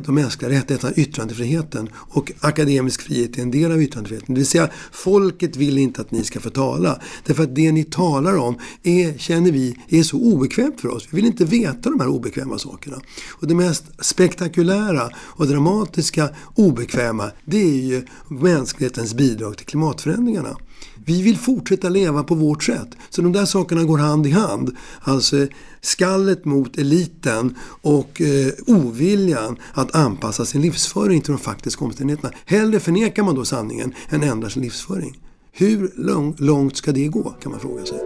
de 0.04 0.14
mänskliga 0.14 0.52
rättigheterna, 0.52 0.94
yttrandefriheten. 0.96 1.90
Och 1.94 2.32
akademisk 2.40 3.02
frihet 3.02 3.38
är 3.38 3.42
en 3.42 3.52
del 3.52 3.72
av 3.72 3.82
yttrandefriheten. 3.82 4.36
Det 4.36 4.40
vill 4.40 4.48
säga, 4.48 4.70
folket 4.92 5.56
vill 5.56 5.78
inte 5.78 6.02
att 6.02 6.12
ni 6.12 6.24
ska 6.24 6.40
få 6.40 6.50
tala. 6.50 7.02
Därför 7.26 7.44
att 7.44 7.56
det 7.56 7.72
ni 7.72 7.84
talar 7.84 8.38
om 8.38 8.56
är, 8.84 9.18
känner 9.18 9.52
vi 9.52 9.78
är 9.90 10.04
så 10.04 10.18
obekvämt 10.18 10.82
för 10.82 10.90
oss. 10.90 11.08
Vi 11.12 11.16
vill 11.16 11.26
inte 11.26 11.46
veta 11.46 11.90
de 11.90 12.00
här 12.00 12.08
obekväma 12.08 12.58
sakerna. 12.58 13.02
Och 13.30 13.48
det 13.48 13.56
mest 13.56 13.84
spektakulära 14.00 15.10
och 15.18 15.48
dramatiska 15.48 16.30
obekväma, 16.56 17.32
det 17.46 17.62
är 17.62 17.86
ju 17.86 18.06
mänsklighetens 18.28 19.14
bidrag 19.14 19.58
till 19.58 19.66
klimatförändringarna. 19.66 20.58
Vi 21.05 21.22
vill 21.22 21.38
fortsätta 21.38 21.89
leva 21.89 22.24
på 22.24 22.36
vårt 22.36 22.63
sätt. 22.63 22.88
Så 23.10 23.22
de 23.22 23.31
där 23.31 23.46
sakerna 23.46 23.84
går 23.84 23.98
hand 23.98 24.27
i 24.27 24.31
hand. 24.31 24.75
Alltså 25.01 25.48
skallet 25.81 26.46
mot 26.46 26.77
eliten 26.77 27.55
och 27.81 28.22
eh, 28.22 28.53
oviljan 28.67 29.58
att 29.74 29.96
anpassa 29.96 30.46
sin 30.46 30.62
livsföring 30.62 31.22
till 31.22 31.31
de 31.31 31.39
faktiska 31.39 31.86
omständigheterna. 31.86 32.34
Hellre 32.46 32.79
förnekar 32.79 33.24
man 33.24 33.36
då 33.36 33.46
sanningen 33.46 33.93
än 34.10 34.24
ändrar 34.24 34.50
sin 34.50 34.63
livsföring. 34.63 35.20
Hur 35.51 35.91
lång, 35.96 36.36
långt 36.38 36.77
ska 36.77 36.91
det 36.91 37.08
gå 37.08 37.29
kan 37.29 37.51
man 37.51 37.62
fråga 37.62 37.86
sig. 37.86 38.00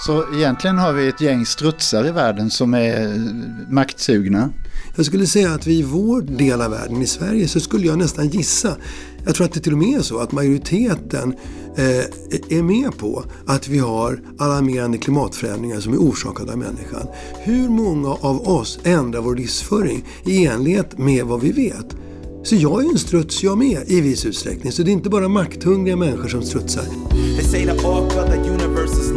Så 0.00 0.34
egentligen 0.34 0.78
har 0.78 0.92
vi 0.92 1.08
ett 1.08 1.20
gäng 1.20 1.46
strutsar 1.46 2.06
i 2.06 2.10
världen 2.10 2.50
som 2.50 2.74
är 2.74 3.02
eh, 3.02 3.22
maktsugna? 3.70 4.50
Jag 4.96 5.06
skulle 5.06 5.26
säga 5.26 5.54
att 5.54 5.66
vi 5.66 5.78
i 5.78 5.82
vår 5.82 6.20
del 6.20 6.62
av 6.62 6.70
världen, 6.70 7.02
i 7.02 7.06
Sverige, 7.06 7.48
så 7.48 7.60
skulle 7.60 7.86
jag 7.86 7.98
nästan 7.98 8.28
gissa 8.28 8.76
jag 9.24 9.34
tror 9.34 9.46
att 9.46 9.52
det 9.52 9.60
till 9.60 9.72
och 9.72 9.78
med 9.78 9.98
är 9.98 10.02
så 10.02 10.18
att 10.18 10.32
majoriteten 10.32 11.34
eh, 11.76 12.58
är 12.58 12.62
med 12.62 12.98
på 12.98 13.24
att 13.46 13.68
vi 13.68 13.78
har 13.78 14.20
alarmerande 14.38 14.98
klimatförändringar 14.98 15.80
som 15.80 15.92
är 15.92 15.96
orsakade 15.96 16.52
av 16.52 16.58
människan. 16.58 17.06
Hur 17.38 17.68
många 17.68 18.08
av 18.08 18.48
oss 18.48 18.78
ändrar 18.84 19.20
vår 19.20 19.34
livsföring 19.34 20.04
i 20.24 20.46
enlighet 20.46 20.98
med 20.98 21.24
vad 21.24 21.40
vi 21.40 21.52
vet? 21.52 21.96
Så 22.42 22.54
jag 22.54 22.84
är 22.84 22.88
en 22.90 22.98
struts 22.98 23.42
jag 23.42 23.58
med 23.58 23.82
i 23.86 24.00
viss 24.00 24.26
utsträckning. 24.26 24.72
Så 24.72 24.82
det 24.82 24.90
är 24.90 24.92
inte 24.92 25.10
bara 25.10 25.28
makthungriga 25.28 25.96
människor 25.96 26.28
som 26.28 26.42
strutsar 26.42 26.84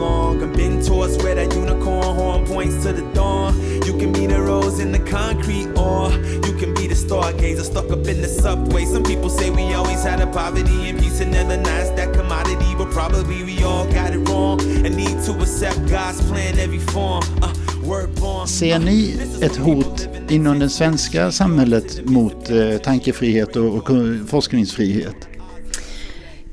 long 0.01 0.41
and 0.41 0.55
been 0.57 0.81
towards 0.81 1.17
where 1.23 1.35
that 1.35 1.53
unicorn 1.53 2.15
horn 2.15 2.45
points 2.45 2.83
to 2.83 2.91
the 2.91 3.05
dawn. 3.13 3.53
You 3.85 3.93
can 4.01 4.11
be 4.11 4.25
the 4.25 4.41
rose 4.41 4.79
in 4.79 4.91
the 4.91 5.03
concrete 5.17 5.69
or 5.77 6.11
you 6.47 6.53
can 6.61 6.73
be 6.73 6.87
the 6.87 6.97
stargazer 7.05 7.63
stuck 7.63 7.89
up 7.91 8.07
in 8.07 8.17
the 8.25 8.31
subway. 8.43 8.85
Some 8.85 9.03
people 9.03 9.29
say 9.29 9.49
we 9.49 9.73
always 9.73 10.03
had 10.03 10.19
a 10.19 10.27
poverty 10.27 10.89
and 10.89 10.99
peace 10.99 11.21
and 11.21 11.31
never 11.31 11.57
nice 11.57 11.89
that 11.97 12.13
commodity, 12.13 12.71
but 12.77 12.89
probably 12.91 13.43
we 13.43 13.63
all 13.63 13.85
got 13.97 14.09
it 14.13 14.21
wrong 14.29 14.59
and 14.85 14.95
need 14.95 15.17
to 15.27 15.31
accept 15.41 15.79
God's 15.87 16.19
plan 16.29 16.57
every 16.59 16.83
form. 16.93 17.23
Uh, 17.43 17.53
Ser 18.47 18.79
ni 18.79 19.17
ett 19.41 19.57
hot 19.57 20.07
inom 20.29 20.59
det 20.59 20.69
svenska 20.69 21.31
samhället 21.31 22.09
mot 22.09 22.49
eh, 22.49 22.77
tankefrihet 22.77 23.55
och, 23.55 23.75
och 23.75 23.89
forskningsfrihet? 24.27 25.27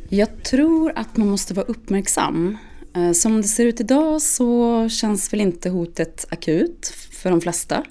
Jag 0.08 0.42
tror 0.42 0.92
att 0.96 1.16
man 1.16 1.28
måste 1.28 1.54
vara 1.54 1.66
uppmärksam. 1.66 2.56
Eh, 2.98 3.12
som 3.12 3.42
det 3.42 3.48
ser 3.48 3.66
ut 3.66 3.80
idag 3.80 4.22
så 4.22 4.88
känns 4.88 5.32
väl 5.32 5.40
inte 5.40 5.70
hotet 5.70 6.26
akut 6.30 6.94
för 7.10 7.30
de 7.30 7.40
flesta. 7.40 7.84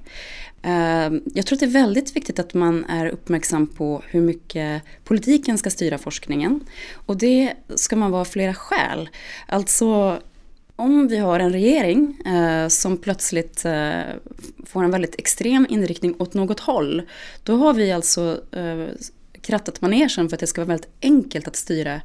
Eh, 0.62 1.12
jag 1.34 1.46
tror 1.46 1.56
att 1.56 1.60
det 1.60 1.66
är 1.66 1.84
väldigt 1.84 2.16
viktigt 2.16 2.40
att 2.40 2.54
man 2.54 2.86
är 2.86 3.08
uppmärksam 3.08 3.68
på 3.68 4.02
hur 4.08 4.22
mycket 4.22 4.82
politiken 5.04 5.58
ska 5.58 5.70
styra 5.70 5.98
forskningen. 5.98 6.60
Och 6.94 7.18
det 7.18 7.54
ska 7.76 7.96
man 7.96 8.12
vara 8.12 8.22
av 8.22 8.26
flera 8.26 8.54
skäl. 8.54 9.10
Alltså 9.48 10.20
om 10.76 11.08
vi 11.08 11.18
har 11.18 11.40
en 11.40 11.52
regering 11.52 12.22
eh, 12.26 12.68
som 12.68 12.98
plötsligt 12.98 13.66
eh, 13.66 14.02
får 14.66 14.84
en 14.84 14.92
väldigt 14.92 15.20
extrem 15.20 15.68
inriktning 15.70 16.16
åt 16.20 16.34
något 16.34 16.60
håll, 16.60 17.02
då 17.44 17.56
har 17.56 17.74
vi 17.74 17.92
alltså 17.92 18.42
eh, 18.52 18.88
krattat 19.42 19.82
manegen 19.82 20.30
för 20.30 20.36
att 20.36 20.40
det 20.40 20.48
ska 20.48 20.62
vara 20.62 20.68
väldigt 20.68 20.92
enkelt 21.02 21.48
att 21.48 21.56
styra 21.56 22.02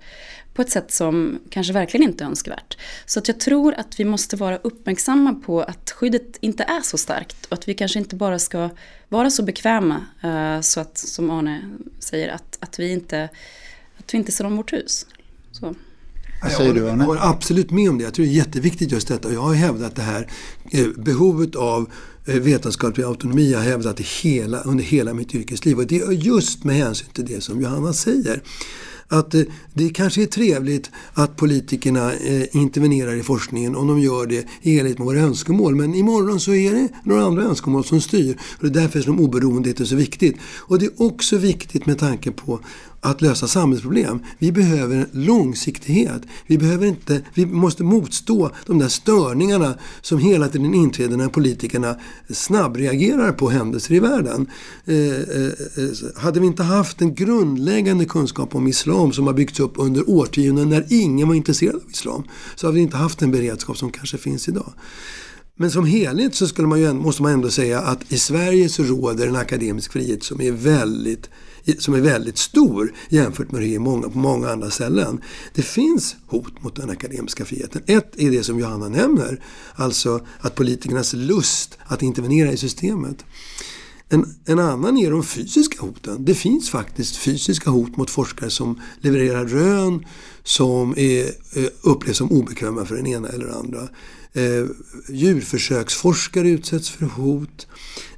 på 0.55 0.63
ett 0.63 0.71
sätt 0.71 0.93
som 0.93 1.39
kanske 1.51 1.73
verkligen 1.73 2.09
inte 2.09 2.25
är 2.25 2.29
önskvärt. 2.29 2.79
Så 3.07 3.19
att 3.19 3.29
jag 3.29 3.41
tror 3.41 3.75
att 3.75 4.01
vi 4.01 4.05
måste 4.05 4.37
vara 4.37 4.57
uppmärksamma 4.57 5.35
på 5.35 5.63
att 5.63 5.91
skyddet 5.91 6.37
inte 6.41 6.63
är 6.63 6.81
så 6.81 6.99
starkt 6.99 7.47
och 7.47 7.53
att 7.53 7.69
vi 7.69 7.75
kanske 7.75 7.99
inte 7.99 8.17
bara 8.17 8.39
ska 8.39 8.71
vara 9.09 9.31
så 9.31 9.43
bekväma 9.43 10.07
eh, 10.23 10.61
så 10.61 10.81
att, 10.81 10.99
som 10.99 11.31
Arne 11.31 11.61
säger, 11.99 12.29
att, 12.29 12.59
att, 12.61 12.79
vi, 12.79 12.93
inte, 12.93 13.29
att 13.99 14.15
vi 14.15 14.19
inte 14.19 14.33
ser 14.33 14.47
om 14.47 14.57
vårt 14.57 14.73
hus. 14.73 15.07
Så. 15.53 15.75
Vad 16.43 16.53
säger 16.53 16.75
du 16.75 16.91
Arne? 16.91 17.03
Jag 17.03 17.07
håller 17.07 17.31
absolut 17.31 17.71
med 17.71 17.91
om 17.91 17.99
det. 17.99 18.05
Jag 18.05 18.15
tror 18.15 18.27
det 18.27 18.33
är 18.33 18.35
jätteviktigt 18.35 18.93
just 18.93 19.09
detta. 19.09 19.33
Jag 19.33 19.41
har 19.41 19.55
hävdat 19.55 19.97
det 19.97 20.03
här 20.03 20.31
eh, 20.71 20.87
behovet 20.97 21.57
av 21.57 21.93
eh, 22.27 22.35
vetenskaplig 22.35 23.05
autonomi. 23.05 23.53
Jag 23.53 23.59
har 23.59 23.67
hävdat 23.67 23.97
det 23.97 24.07
hela, 24.07 24.61
under 24.61 24.85
hela 24.85 25.15
mitt 25.15 25.35
yrkesliv. 25.35 25.79
Och 25.79 25.87
det 25.87 26.01
är 26.01 26.13
just 26.13 26.65
med 26.65 26.77
hänsyn 26.77 27.09
till 27.13 27.27
det 27.27 27.41
som 27.41 27.61
Johanna 27.61 27.93
säger 27.93 28.43
att 29.09 29.35
det 29.75 29.89
kanske 29.89 30.23
är 30.23 30.27
trevligt 30.27 30.91
att 31.15 31.37
politikerna 31.37 32.13
eh, 32.13 32.57
intervenerar 32.57 33.15
i 33.15 33.23
forskningen 33.23 33.77
om 33.77 33.87
de 33.87 34.01
gör 34.01 34.27
det 34.27 34.47
i 34.63 34.79
enlighet 34.79 34.99
med 34.99 35.07
våra 35.07 35.21
önskemål. 35.21 35.75
Men 35.75 35.95
imorgon 35.95 36.41
så 36.41 36.55
är 36.55 36.73
det 36.73 36.89
några 37.05 37.25
andra 37.25 37.43
önskemål 37.43 37.85
som 37.85 38.01
styr. 38.01 38.39
Och 38.59 38.71
det 38.71 38.79
är 38.79 38.83
därför 38.83 39.01
som 39.01 39.21
oberoendet 39.21 39.81
är 39.81 39.85
så 39.85 39.97
viktigt. 39.97 40.37
Och 40.59 40.79
det 40.79 40.87
är 40.87 41.03
också 41.03 41.37
viktigt 41.37 41.87
med 41.87 41.99
tanke 41.99 42.31
på 42.31 42.61
att 43.05 43.21
lösa 43.21 43.49
samhällsproblem. 43.49 44.23
Vi 44.39 44.53
behöver 44.53 45.07
långsiktighet. 45.13 46.23
Vi, 46.47 46.59
behöver 46.59 46.87
inte, 46.87 47.23
vi 47.35 47.47
måste 47.47 47.85
motstå 47.85 48.51
de 48.67 48.79
där 48.79 48.89
störningarna 48.89 49.75
som 50.01 50.19
hela 50.19 50.49
tiden 50.49 50.75
inträder 50.75 51.17
när 51.17 51.29
politikerna 51.29 51.97
snabbreagerar 52.31 53.33
på 53.33 53.51
händelser 53.51 53.95
i 53.95 54.01
världen. 54.01 54.47
Eh, 54.85 54.97
eh, 54.97 55.47
eh 55.77 56.23
hade 56.23 56.41
vi 56.41 56.47
inte 56.47 56.63
haft 56.63 57.01
en 57.01 57.15
grundläggande 57.15 58.05
kunskap 58.05 58.55
om 58.55 58.69
islam 58.69 59.13
som 59.13 59.27
har 59.27 59.35
byggts 59.35 59.61
upp 59.61 59.73
under 59.77 60.11
årtionden 60.11 60.69
när 60.69 60.87
ingen 60.89 61.29
var 61.29 61.35
intresserad 61.35 61.75
av 61.75 61.91
islam 61.91 62.23
så 62.55 62.67
hade 62.67 62.75
vi 62.75 62.83
inte 62.83 62.97
haft 62.97 63.19
den 63.19 63.31
beredskap 63.31 63.79
som 63.79 63.93
kanske 63.93 64.19
finns 64.19 64.49
idag. 64.49 64.73
Men 65.57 65.71
som 65.71 65.87
helhet 65.87 66.35
så 66.35 66.47
skulle 66.47 66.69
man 66.69 66.81
ju, 66.81 66.93
måste 66.93 67.23
man 67.23 67.33
ändå 67.33 67.51
säga 67.51 67.81
att 67.81 68.13
i 68.13 68.19
Sverige 68.19 68.69
så 68.69 68.83
råder 68.83 69.27
en 69.27 69.37
akademisk 69.37 69.93
frihet 69.93 70.25
som 70.25 70.41
är 70.41 70.53
väldigt 70.53 71.31
som 71.78 71.95
är 71.95 72.00
väldigt 72.00 72.38
stor 72.38 72.95
jämfört 73.09 73.52
med 73.52 73.61
hur 73.61 73.69
det 73.69 73.75
är 73.75 73.78
många, 73.78 74.09
på 74.09 74.19
många 74.19 74.50
andra 74.50 74.71
ställen. 74.71 75.21
Det 75.54 75.62
finns 75.62 76.16
hot 76.26 76.62
mot 76.62 76.76
den 76.76 76.90
akademiska 76.90 77.45
friheten. 77.45 77.83
Ett 77.87 78.12
är 78.16 78.31
det 78.31 78.45
som 78.45 78.59
Johanna 78.59 78.88
nämner, 78.88 79.45
alltså 79.75 80.26
att 80.40 80.54
politikernas 80.54 81.12
lust 81.12 81.78
att 81.87 82.02
intervenera 82.02 82.52
i 82.52 82.57
systemet. 82.57 83.25
En, 84.09 84.35
en, 84.47 84.59
annan 84.59 84.99
är 84.99 85.11
de 85.11 85.25
fysiska 85.25 85.81
hoten. 85.81 86.25
Det 86.25 86.35
finns 86.35 86.71
faktiskt 86.71 87.16
fysiska 87.16 87.71
hot 87.71 87.97
mot 87.97 88.11
forskare 88.11 88.50
som 88.50 88.81
levererar 89.00 89.47
rön 89.47 90.07
som 90.42 90.95
är, 90.97 91.25
eh, 91.52 91.69
upplevs 91.83 92.16
som 92.16 92.33
obekväma 92.33 92.85
för 92.85 92.95
den 92.95 93.07
ena 93.07 93.28
eller 93.28 93.49
andra. 93.49 93.88
Eh, 94.33 94.66
djurförsöksforskare 95.09 96.49
utsätts 96.49 96.90
för 96.90 97.07
hot. 97.07 97.66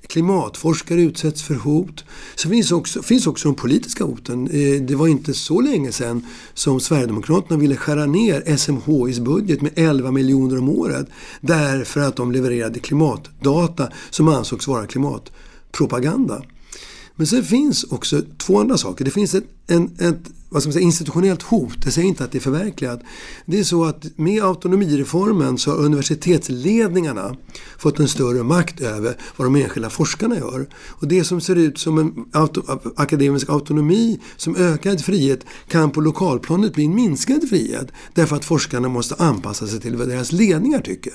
Klimatforskare 0.06 1.02
utsätts 1.02 1.42
för 1.42 1.54
hot. 1.54 2.04
Så 2.34 2.48
finns 2.48 2.72
också, 2.72 3.02
finns 3.02 3.26
också 3.26 3.48
de 3.48 3.54
politiska 3.54 4.04
hoten. 4.04 4.46
Eh, 4.46 4.82
det 4.82 4.94
var 4.94 5.08
inte 5.08 5.34
så 5.34 5.60
länge 5.60 5.92
sedan 5.92 6.26
som 6.54 6.80
Sverigedemokraterna 6.80 7.60
ville 7.60 7.76
skära 7.76 8.06
ner 8.06 8.56
SMHIs 8.56 9.18
budget 9.18 9.60
med 9.60 9.72
11 9.76 10.10
miljoner 10.10 10.58
om 10.58 10.68
året. 10.68 11.06
Därför 11.40 12.00
att 12.00 12.16
de 12.16 12.32
levererade 12.32 12.78
klimatdata 12.78 13.88
som 14.10 14.28
ansågs 14.28 14.68
vara 14.68 14.86
klimatpropaganda. 14.86 16.42
Men 17.16 17.26
sen 17.26 17.44
finns 17.44 17.84
också 17.84 18.22
två 18.38 18.60
andra 18.60 18.78
saker. 18.78 19.04
Det 19.04 19.10
finns 19.10 19.34
ett, 19.34 19.44
en, 19.66 19.84
ett 19.98 20.30
vad 20.54 20.62
ska 20.62 20.68
man 20.68 20.72
säga, 20.72 20.84
institutionellt 20.84 21.42
hot. 21.42 21.82
Det 21.84 21.90
säger 21.90 22.08
inte 22.08 22.24
att 22.24 22.32
det 22.32 22.38
är 22.38 22.40
förverkligat. 22.40 23.00
Det 23.46 23.58
är 23.58 23.64
så 23.64 23.84
att 23.84 24.18
med 24.18 24.44
autonomireformen 24.44 25.58
så 25.58 25.70
har 25.70 25.78
universitetsledningarna 25.78 27.36
fått 27.78 27.98
en 27.98 28.08
större 28.08 28.42
makt 28.42 28.80
över 28.80 29.16
vad 29.36 29.46
de 29.46 29.56
enskilda 29.56 29.90
forskarna 29.90 30.36
gör. 30.36 30.66
Och 30.88 31.08
det 31.08 31.24
som 31.24 31.40
ser 31.40 31.56
ut 31.56 31.78
som 31.78 31.98
en 31.98 32.24
auto, 32.32 32.62
akademisk 32.96 33.48
autonomi 33.48 34.20
som 34.36 34.56
ökad 34.56 35.04
frihet 35.04 35.40
kan 35.68 35.90
på 35.90 36.00
lokalplanet 36.00 36.74
bli 36.74 36.84
en 36.84 36.94
minskad 36.94 37.48
frihet. 37.48 37.88
Därför 38.14 38.36
att 38.36 38.44
forskarna 38.44 38.88
måste 38.88 39.14
anpassa 39.14 39.66
sig 39.66 39.80
till 39.80 39.96
vad 39.96 40.08
deras 40.08 40.32
ledningar 40.32 40.80
tycker. 40.80 41.12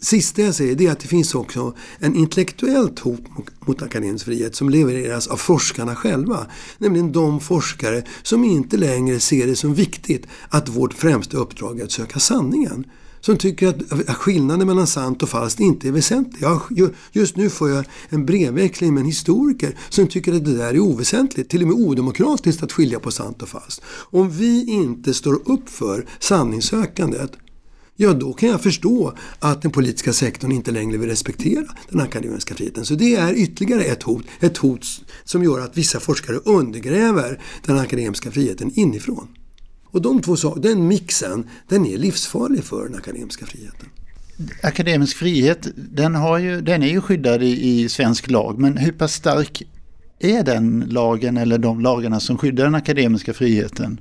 Det 0.00 0.06
sista 0.06 0.42
jag 0.42 0.54
säger 0.54 0.82
är 0.82 0.90
att 0.90 1.00
det 1.00 1.08
finns 1.08 1.34
också 1.34 1.74
en 1.98 2.16
intellektuellt 2.16 2.98
hot 2.98 3.36
mot, 3.36 3.66
mot 3.66 3.82
akademisk 3.82 4.24
frihet 4.24 4.56
som 4.56 4.70
levereras 4.70 5.26
av 5.26 5.36
forskarna 5.36 5.96
själva. 5.96 6.46
Nämligen 6.78 7.12
de 7.12 7.40
forskare 7.40 8.02
som 8.22 8.44
inte 8.44 8.76
längre 8.76 9.20
ser 9.20 9.46
det 9.46 9.56
som 9.56 9.74
viktigt 9.74 10.26
att 10.48 10.68
vårt 10.68 10.94
främsta 10.94 11.36
uppdrag 11.36 11.80
är 11.80 11.84
att 11.84 11.90
söka 11.90 12.18
sanningen 12.18 12.84
som 13.20 13.36
tycker 13.36 13.68
att 13.68 14.16
skillnaden 14.16 14.66
mellan 14.66 14.86
sant 14.86 15.22
och 15.22 15.28
falskt 15.28 15.60
inte 15.60 15.88
är 15.88 15.92
väsentlig. 15.92 16.46
just 17.12 17.36
nu 17.36 17.50
får 17.50 17.70
jag 17.70 17.84
en 18.08 18.26
brevväxling 18.26 18.94
med 18.94 19.00
en 19.00 19.06
historiker 19.06 19.76
som 19.88 20.06
tycker 20.06 20.34
att 20.34 20.44
det 20.44 20.56
där 20.56 20.74
är 20.74 20.78
oväsentligt, 20.78 21.50
till 21.50 21.62
och 21.62 21.68
med 21.68 21.76
odemokratiskt 21.76 22.62
att 22.62 22.72
skilja 22.72 23.00
på 23.00 23.10
sant 23.10 23.42
och 23.42 23.48
falskt. 23.48 23.82
Om 23.90 24.30
vi 24.30 24.70
inte 24.70 25.14
står 25.14 25.50
upp 25.50 25.68
för 25.68 26.06
sanningssökandet 26.18 27.32
ja 28.00 28.12
då 28.12 28.32
kan 28.32 28.48
jag 28.48 28.60
förstå 28.60 29.14
att 29.38 29.62
den 29.62 29.70
politiska 29.70 30.12
sektorn 30.12 30.52
inte 30.52 30.70
längre 30.70 30.98
vill 30.98 31.08
respektera 31.08 31.64
den 31.88 32.00
akademiska 32.00 32.54
friheten. 32.54 32.84
Så 32.84 32.94
det 32.94 33.14
är 33.14 33.34
ytterligare 33.34 33.82
ett 33.82 34.02
hot, 34.02 34.24
ett 34.40 34.56
hot 34.56 34.86
som 35.24 35.44
gör 35.44 35.60
att 35.60 35.78
vissa 35.78 36.00
forskare 36.00 36.36
undergräver 36.36 37.40
den 37.66 37.78
akademiska 37.78 38.30
friheten 38.30 38.72
inifrån. 38.74 39.28
Och 39.84 40.02
de 40.02 40.22
två 40.22 40.54
den 40.54 40.88
mixen, 40.88 41.48
den 41.68 41.86
är 41.86 41.98
livsfarlig 41.98 42.64
för 42.64 42.84
den 42.84 42.94
akademiska 42.94 43.46
friheten. 43.46 43.88
Akademisk 44.62 45.16
frihet, 45.16 45.68
den, 45.76 46.14
har 46.14 46.38
ju, 46.38 46.60
den 46.60 46.82
är 46.82 46.88
ju 46.88 47.00
skyddad 47.00 47.42
i, 47.42 47.68
i 47.68 47.88
svensk 47.88 48.30
lag, 48.30 48.58
men 48.58 48.76
hur 48.76 48.92
pass 48.92 49.12
stark 49.12 49.62
är 50.18 50.42
den 50.42 50.84
lagen 50.88 51.36
eller 51.36 51.58
de 51.58 51.80
lagarna 51.80 52.20
som 52.20 52.38
skyddar 52.38 52.64
den 52.64 52.74
akademiska 52.74 53.32
friheten? 53.32 54.00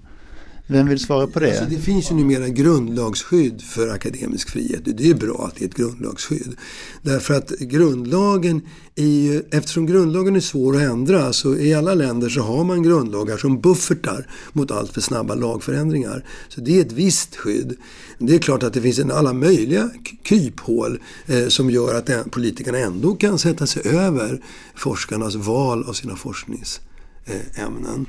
Vem 0.71 0.87
vill 0.87 0.99
svara 0.99 1.27
på 1.27 1.39
det? 1.39 1.49
Alltså 1.49 1.65
det 1.75 1.81
finns 1.81 2.11
ju 2.11 2.15
numera 2.15 2.49
grundlagsskydd 2.49 3.61
för 3.61 3.87
akademisk 3.87 4.49
frihet. 4.49 4.81
Det 4.85 5.09
är 5.09 5.13
bra 5.13 5.45
att 5.47 5.55
det 5.55 5.65
är 5.65 5.67
ett 5.67 5.75
grundlagsskydd. 5.75 6.55
Därför 7.01 7.33
att 7.33 7.49
grundlagen 7.49 8.61
är 8.95 9.05
ju, 9.05 9.43
eftersom 9.51 9.85
grundlagen 9.85 10.35
är 10.35 10.39
svår 10.39 10.75
att 10.75 10.81
ändra 10.81 11.33
så 11.33 11.55
i 11.55 11.73
alla 11.73 11.93
länder 11.93 12.29
så 12.29 12.41
har 12.41 12.63
man 12.63 12.83
grundlagar 12.83 13.37
som 13.37 13.61
buffertar 13.61 14.27
mot 14.53 14.71
allt 14.71 14.93
för 14.93 15.01
snabba 15.01 15.35
lagförändringar. 15.35 16.25
Så 16.49 16.61
det 16.61 16.77
är 16.77 16.81
ett 16.81 16.91
visst 16.91 17.35
skydd. 17.35 17.75
Det 18.17 18.35
är 18.35 18.39
klart 18.39 18.63
att 18.63 18.73
det 18.73 18.81
finns 18.81 18.99
alla 18.99 19.33
möjliga 19.33 19.89
kryphål 20.23 20.99
eh, 21.25 21.47
som 21.47 21.69
gör 21.69 21.95
att 21.95 22.31
politikerna 22.31 22.77
ändå 22.77 23.15
kan 23.15 23.39
sätta 23.39 23.67
sig 23.67 23.81
över 23.87 24.41
forskarnas 24.75 25.35
val 25.35 25.83
av 25.87 25.93
sina 25.93 26.15
forskningsämnen. 26.15 28.05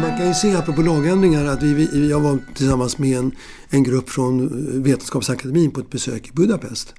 Man 0.00 0.18
kan 0.18 0.28
ju 0.28 0.34
se, 0.34 0.54
apropå 0.54 0.82
lagändringar, 0.82 1.44
att 1.44 1.62
vi, 1.62 1.74
vi, 1.74 2.10
jag 2.10 2.20
var 2.20 2.38
tillsammans 2.54 2.98
med 2.98 3.18
en, 3.18 3.32
en 3.68 3.82
grupp 3.82 4.10
från 4.10 4.48
Vetenskapsakademin 4.82 5.70
på 5.70 5.80
ett 5.80 5.90
besök 5.90 6.28
i 6.28 6.32
Budapest 6.32 6.94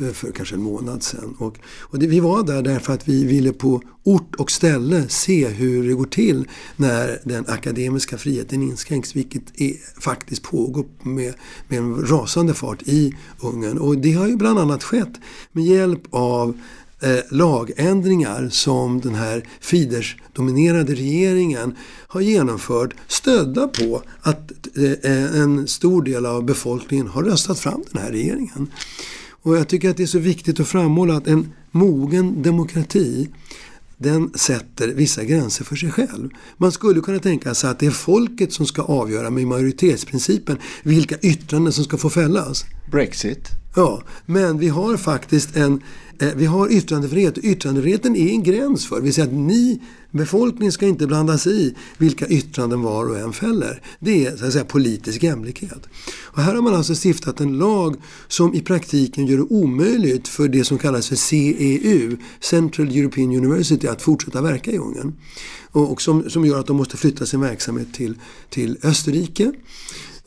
för, 0.00 0.12
för 0.12 0.32
kanske 0.32 0.54
en 0.54 0.62
månad 0.62 1.02
sedan. 1.02 1.36
Och, 1.38 1.58
och 1.80 1.98
det, 1.98 2.06
vi 2.06 2.20
var 2.20 2.42
där 2.42 2.62
därför 2.62 2.92
att 2.92 3.08
vi 3.08 3.24
ville 3.24 3.52
på 3.52 3.82
ort 4.02 4.34
och 4.34 4.50
ställe 4.50 5.08
se 5.08 5.48
hur 5.48 5.88
det 5.88 5.94
går 5.94 6.04
till 6.04 6.48
när 6.76 7.20
den 7.24 7.44
akademiska 7.48 8.18
friheten 8.18 8.62
inskränks, 8.62 9.16
vilket 9.16 9.60
är, 9.60 10.00
faktiskt 10.00 10.42
pågår 10.42 10.86
med, 11.02 11.34
med 11.68 11.78
en 11.78 12.06
rasande 12.06 12.54
fart 12.54 12.82
i 12.82 13.14
Ungern. 13.40 13.78
Och 13.78 13.98
det 13.98 14.12
har 14.12 14.28
ju 14.28 14.36
bland 14.36 14.58
annat 14.58 14.84
skett 14.84 15.20
med 15.52 15.64
hjälp 15.64 16.02
av 16.10 16.60
eh, 17.00 17.18
lagändringar 17.30 18.48
som 18.48 19.00
den 19.00 19.14
här 19.14 19.42
Fidesz-dominerade 19.60 20.94
regeringen 20.94 21.76
har 22.08 22.20
genomfört 22.20 22.94
stödda 23.08 23.68
på 23.68 24.02
att 24.20 24.52
eh, 24.76 25.40
en 25.40 25.68
stor 25.68 26.02
del 26.02 26.26
av 26.26 26.44
befolkningen 26.44 27.06
har 27.06 27.22
röstat 27.22 27.58
fram 27.58 27.84
den 27.92 28.02
här 28.02 28.10
regeringen. 28.10 28.70
Och 29.42 29.56
jag 29.56 29.68
tycker 29.68 29.90
att 29.90 29.96
det 29.96 30.02
är 30.02 30.06
så 30.06 30.18
viktigt 30.18 30.60
att 30.60 30.68
framhålla 30.68 31.16
att 31.16 31.26
en 31.26 31.52
mogen 31.70 32.42
demokrati 32.42 33.28
den 33.98 34.30
sätter 34.34 34.88
vissa 34.88 35.24
gränser 35.24 35.64
för 35.64 35.76
sig 35.76 35.90
själv. 35.90 36.30
Man 36.56 36.72
skulle 36.72 37.00
kunna 37.00 37.18
tänka 37.18 37.54
sig 37.54 37.70
att 37.70 37.78
det 37.78 37.86
är 37.86 37.90
folket 37.90 38.52
som 38.52 38.66
ska 38.66 38.82
avgöra 38.82 39.30
med 39.30 39.46
majoritetsprincipen 39.46 40.58
vilka 40.82 41.16
yttranden 41.18 41.72
som 41.72 41.84
ska 41.84 41.96
få 41.96 42.10
fällas. 42.10 42.64
Brexit? 42.90 43.48
Ja, 43.76 44.02
men 44.26 44.58
vi 44.58 44.68
har 44.68 44.96
faktiskt 44.96 45.56
en 45.56 45.72
Eh, 45.72 46.09
Eh, 46.20 46.34
vi 46.36 46.46
har 46.46 46.72
yttrandefrihet 46.72 47.38
yttrandefriheten 47.38 48.16
är 48.16 48.28
en 48.28 48.42
gräns 48.42 48.86
för. 48.86 49.00
Vi 49.00 49.12
säger 49.12 49.28
att 49.28 49.34
ni, 49.34 49.80
befolkningen 50.10 50.72
ska 50.72 50.86
inte 50.86 51.06
blanda 51.06 51.38
sig 51.38 51.66
i 51.66 51.74
vilka 51.98 52.26
yttranden 52.26 52.82
var 52.82 53.10
och 53.10 53.18
en 53.18 53.32
fäller. 53.32 53.82
Det 53.98 54.26
är 54.26 54.36
så 54.36 54.44
att 54.44 54.52
säga, 54.52 54.64
politisk 54.64 55.22
jämlikhet. 55.22 55.88
Och 56.22 56.42
här 56.42 56.54
har 56.54 56.62
man 56.62 56.74
alltså 56.74 56.94
stiftat 56.94 57.40
en 57.40 57.58
lag 57.58 57.96
som 58.28 58.54
i 58.54 58.60
praktiken 58.60 59.26
gör 59.26 59.36
det 59.36 59.42
omöjligt 59.42 60.28
för 60.28 60.48
det 60.48 60.64
som 60.64 60.78
kallas 60.78 61.08
för 61.08 61.16
CEU, 61.16 62.16
Central 62.40 62.88
European 62.88 63.36
University, 63.36 63.86
att 63.86 64.02
fortsätta 64.02 64.42
verka 64.42 64.70
i 64.70 64.78
Ungern. 64.78 65.12
Och, 65.72 65.92
och 65.92 66.02
som, 66.02 66.30
som 66.30 66.46
gör 66.46 66.60
att 66.60 66.66
de 66.66 66.76
måste 66.76 66.96
flytta 66.96 67.26
sin 67.26 67.40
verksamhet 67.40 67.94
till, 67.94 68.14
till 68.48 68.78
Österrike. 68.82 69.52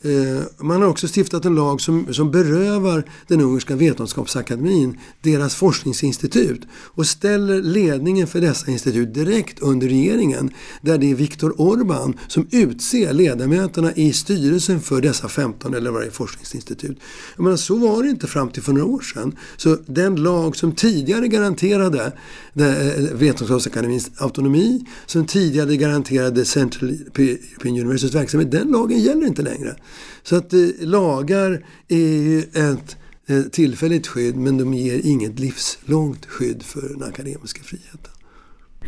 Eh, 0.04 0.42
man 0.58 0.82
har 0.82 0.88
också 0.88 1.08
stiftat 1.08 1.44
en 1.44 1.54
lag 1.54 1.80
som, 1.80 2.14
som 2.14 2.30
berövar 2.30 3.04
den 3.28 3.40
ungerska 3.40 3.76
vetenskapsakademin 3.76 4.98
deras 5.22 5.54
forskningsinstitut 5.54 6.60
och 6.72 7.06
ställer 7.06 7.62
ledningen 7.62 8.26
för 8.26 8.40
dessa 8.40 8.70
institut 8.70 9.14
direkt 9.14 9.60
under 9.60 9.88
regeringen 9.88 10.50
där 10.80 10.98
det 10.98 11.10
är 11.10 11.14
Viktor 11.14 11.50
Orbán 11.50 12.18
som 12.28 12.48
utser 12.50 13.12
ledamöterna 13.12 13.92
i 13.94 14.12
styrelsen 14.12 14.80
för 14.80 15.00
dessa 15.00 15.28
15 15.28 15.74
eller 15.74 15.90
varje 15.90 16.10
forskningsinstitut. 16.10 16.98
Jag 17.36 17.44
menar, 17.44 17.56
så 17.56 17.74
var 17.74 18.02
det 18.02 18.10
inte 18.10 18.26
fram 18.26 18.48
till 18.48 18.62
för 18.62 18.72
några 18.72 18.86
år 18.86 19.00
sedan. 19.00 19.36
Så 19.56 19.78
den 19.86 20.16
lag 20.16 20.56
som 20.56 20.72
tidigare 20.72 21.28
garanterade 21.28 22.12
eh, 22.54 23.02
Vetenskapsakademins 23.12 24.10
autonomi, 24.16 24.84
som 25.06 25.26
tidigare 25.26 25.76
garanterade 25.76 26.44
Central 26.44 26.90
European 26.90 27.78
Universitys 27.78 28.14
verksamhet, 28.14 28.50
den 28.50 28.68
lagen 28.68 28.98
gäller 28.98 29.26
inte 29.26 29.42
längre. 29.42 29.76
Så 30.22 30.36
att 30.36 30.52
eh, 30.52 30.60
lagar 30.80 31.66
är 31.88 31.96
ju 31.96 32.40
ett 32.40 32.96
eh, 33.26 33.42
tillfälligt 33.42 34.06
skydd 34.06 34.36
men 34.36 34.58
de 34.58 34.74
ger 34.74 35.00
inget 35.06 35.38
livslångt 35.38 36.26
skydd 36.26 36.62
för 36.62 36.88
den 36.88 37.02
akademiska 37.02 37.62
friheten. 37.62 38.10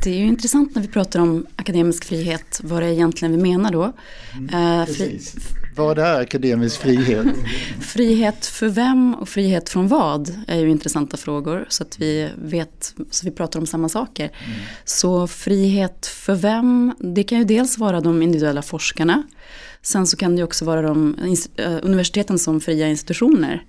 Det 0.03 0.11
är 0.11 0.19
ju 0.19 0.27
intressant 0.27 0.75
när 0.75 0.83
vi 0.83 0.89
pratar 0.89 1.21
om 1.21 1.47
akademisk 1.57 2.05
frihet, 2.05 2.61
vad 2.65 2.83
det 2.83 2.87
är 2.87 2.93
egentligen 2.93 3.33
vi 3.33 3.43
menar 3.43 3.73
då. 3.73 3.93
Mm, 4.37 4.81
eh, 4.81 4.87
fri 4.87 5.21
vad 5.77 5.99
är 5.99 6.21
akademisk 6.21 6.81
frihet? 6.81 7.27
frihet 7.81 8.47
för 8.47 8.69
vem 8.69 9.15
och 9.15 9.29
frihet 9.29 9.69
från 9.69 9.89
vad 9.89 10.45
är 10.49 10.59
ju 10.59 10.71
intressanta 10.71 11.17
frågor 11.17 11.67
så 11.69 11.83
att 11.83 11.99
vi 11.99 12.31
vet, 12.37 12.95
så 13.11 13.27
vi 13.27 13.31
pratar 13.31 13.61
om 13.61 13.67
samma 13.67 13.89
saker. 13.89 14.25
Mm. 14.25 14.59
Så 14.85 15.27
frihet 15.27 16.07
för 16.07 16.35
vem, 16.35 16.95
det 16.99 17.23
kan 17.23 17.39
ju 17.39 17.45
dels 17.45 17.79
vara 17.79 18.01
de 18.01 18.23
individuella 18.23 18.63
forskarna 18.63 19.23
Sen 19.87 20.07
så 20.07 20.17
kan 20.17 20.37
det 20.37 20.43
också 20.43 20.65
vara 20.65 20.83
de, 20.83 21.17
eh, 21.57 21.79
universiteten 21.83 22.39
som 22.39 22.61
fria 22.61 22.89
institutioner. 22.89 23.65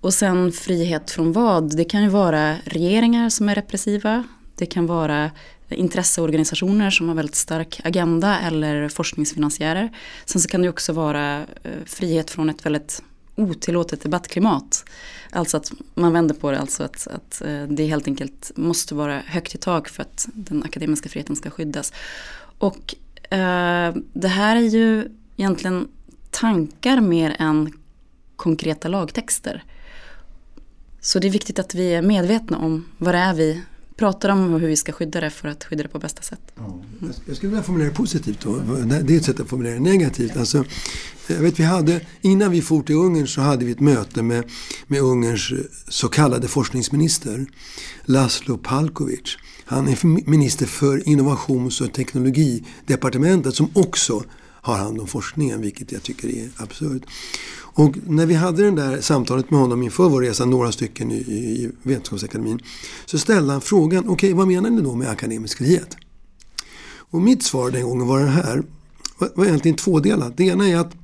Och 0.00 0.14
sen 0.14 0.52
frihet 0.52 1.10
från 1.10 1.32
vad? 1.32 1.76
Det 1.76 1.84
kan 1.84 2.02
ju 2.02 2.08
vara 2.08 2.54
regeringar 2.64 3.28
som 3.28 3.48
är 3.48 3.54
repressiva. 3.54 4.24
Det 4.56 4.66
kan 4.66 4.86
vara 4.86 5.30
intresseorganisationer 5.70 6.90
som 6.90 7.08
har 7.08 7.14
väldigt 7.14 7.34
stark 7.34 7.80
agenda 7.84 8.38
eller 8.38 8.88
forskningsfinansiärer. 8.88 9.90
Sen 10.24 10.40
så 10.40 10.48
kan 10.48 10.62
det 10.62 10.68
också 10.68 10.92
vara 10.92 11.38
eh, 11.38 11.72
frihet 11.86 12.30
från 12.30 12.50
ett 12.50 12.66
väldigt 12.66 13.02
otillåtet 13.34 14.02
debattklimat. 14.02 14.84
Alltså 15.30 15.56
att 15.56 15.72
man 15.94 16.12
vänder 16.12 16.34
på 16.34 16.50
det, 16.50 16.58
alltså 16.58 16.82
att, 16.82 17.06
att 17.06 17.42
eh, 17.42 17.62
det 17.62 17.86
helt 17.86 18.06
enkelt 18.06 18.50
måste 18.54 18.94
vara 18.94 19.22
högt 19.26 19.54
i 19.54 19.58
tak 19.58 19.88
för 19.88 20.02
att 20.02 20.28
den 20.34 20.62
akademiska 20.62 21.08
friheten 21.08 21.36
ska 21.36 21.50
skyddas. 21.50 21.92
Och 22.58 22.94
eh, 23.30 23.94
det 24.12 24.28
här 24.28 24.56
är 24.56 24.60
ju 24.60 25.08
egentligen 25.36 25.88
tankar 26.30 27.00
mer 27.00 27.36
än 27.38 27.72
konkreta 28.36 28.88
lagtexter. 28.88 29.64
Så 31.00 31.18
det 31.18 31.26
är 31.26 31.30
viktigt 31.30 31.58
att 31.58 31.74
vi 31.74 31.94
är 31.94 32.02
medvetna 32.02 32.58
om 32.58 32.86
vad 32.98 33.14
det 33.14 33.18
är 33.18 33.34
vi 33.34 33.62
pratar 33.98 34.28
om 34.28 34.52
hur 34.52 34.68
vi 34.68 34.76
ska 34.76 34.92
skydda 34.92 35.20
det 35.20 35.30
för 35.30 35.48
att 35.48 35.64
skydda 35.64 35.82
det 35.82 35.88
på 35.88 35.98
bästa 35.98 36.22
sätt. 36.22 36.40
Mm. 36.58 37.12
Jag 37.26 37.36
skulle 37.36 37.50
vilja 37.50 37.62
formulera 37.62 37.88
det 37.88 37.94
positivt 37.94 38.40
då. 38.40 38.56
Det 39.02 39.14
är 39.14 39.16
ett 39.16 39.24
sätt 39.24 39.40
att 39.40 39.48
formulera 39.48 39.74
det 39.74 39.80
negativt. 39.80 40.36
Alltså, 40.36 40.64
jag 41.26 41.36
vet, 41.36 41.60
vi 41.60 41.64
hade, 41.64 42.00
innan 42.20 42.50
vi 42.50 42.62
for 42.62 42.82
till 42.82 42.94
Ungern 42.96 43.26
så 43.26 43.40
hade 43.40 43.64
vi 43.64 43.72
ett 43.72 43.80
möte 43.80 44.22
med, 44.22 44.44
med 44.86 45.00
Ungerns 45.00 45.52
så 45.88 46.08
kallade 46.08 46.48
forskningsminister 46.48 47.46
Laszlo 48.04 48.58
Palkovic. 48.58 49.36
Han 49.64 49.88
är 49.88 50.28
minister 50.30 50.66
för 50.66 51.08
innovations 51.08 51.80
och 51.80 51.92
teknologidepartementet 51.92 53.54
som 53.54 53.70
också 53.72 54.24
har 54.62 54.76
hand 54.76 55.00
om 55.00 55.06
forskningen, 55.06 55.60
vilket 55.60 55.92
jag 55.92 56.02
tycker 56.02 56.28
är 56.28 56.48
absurt. 56.56 57.02
Och 57.58 57.96
när 58.06 58.26
vi 58.26 58.34
hade 58.34 58.70
det 58.70 58.70
där 58.70 59.00
samtalet 59.00 59.50
med 59.50 59.60
honom 59.60 59.82
inför 59.82 60.08
vår 60.08 60.22
resa, 60.22 60.44
några 60.44 60.72
stycken 60.72 61.10
i, 61.10 61.14
i 61.14 61.70
Vetenskapsakademin, 61.82 62.60
så 63.06 63.18
ställde 63.18 63.52
han 63.52 63.60
frågan, 63.60 63.98
okej 63.98 64.12
okay, 64.12 64.32
vad 64.32 64.48
menar 64.48 64.70
ni 64.70 64.82
då 64.82 64.94
med 64.94 65.08
akademisk 65.08 65.58
frihet? 65.58 65.96
Och 67.10 67.22
mitt 67.22 67.42
svar 67.42 67.70
den 67.70 67.82
gången 67.82 68.06
var 68.06 68.20
det 68.20 68.26
här, 68.26 68.62
var 69.34 69.44
egentligen 69.44 69.76
tvådelat. 69.76 70.36
Det 70.36 70.44
ena 70.44 70.68
är 70.68 70.76
att 70.76 70.94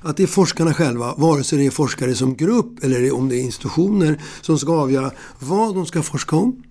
att 0.00 0.16
det 0.16 0.22
är 0.22 0.26
forskarna 0.26 0.74
själva, 0.74 1.14
vare 1.14 1.44
sig 1.44 1.58
det 1.58 1.66
är 1.66 1.70
forskare 1.70 2.14
som 2.14 2.36
grupp 2.36 2.84
eller 2.84 3.14
om 3.14 3.28
det 3.28 3.36
är 3.36 3.40
institutioner 3.40 4.22
som 4.40 4.58
ska 4.58 4.72
avgöra 4.72 5.10
vad 5.38 5.74
de 5.74 5.86
ska 5.86 6.02
forska 6.02 6.36
om 6.36 6.62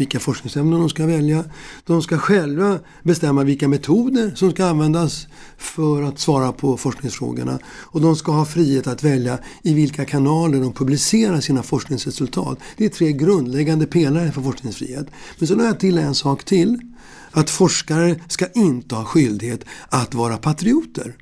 vilka 0.00 0.20
forskningsämnen 0.20 0.80
de 0.80 0.88
ska 0.88 1.06
välja. 1.06 1.44
De 1.86 2.02
ska 2.02 2.18
själva 2.18 2.78
bestämma 3.02 3.44
vilka 3.44 3.68
metoder 3.68 4.32
som 4.34 4.50
ska 4.50 4.66
användas 4.66 5.26
för 5.58 6.02
att 6.02 6.18
svara 6.18 6.52
på 6.52 6.76
forskningsfrågorna. 6.76 7.58
Och 7.66 8.00
de 8.00 8.16
ska 8.16 8.32
ha 8.32 8.44
frihet 8.44 8.86
att 8.86 9.04
välja 9.04 9.38
i 9.62 9.74
vilka 9.74 10.04
kanaler 10.04 10.60
de 10.60 10.72
publicerar 10.72 11.40
sina 11.40 11.62
forskningsresultat. 11.62 12.58
Det 12.76 12.84
är 12.84 12.88
tre 12.88 13.12
grundläggande 13.12 13.86
pelare 13.86 14.32
för 14.32 14.42
forskningsfrihet. 14.42 15.06
Men 15.38 15.48
så 15.48 15.54
la 15.54 15.64
jag 15.64 15.80
till 15.80 15.98
en 15.98 16.14
sak 16.14 16.44
till. 16.44 16.80
Att 17.30 17.50
forskare 17.50 18.20
ska 18.28 18.46
inte 18.54 18.94
ha 18.94 19.04
skyldighet 19.04 19.64
att 19.88 20.14
vara 20.14 20.36
patrioter. 20.36 21.14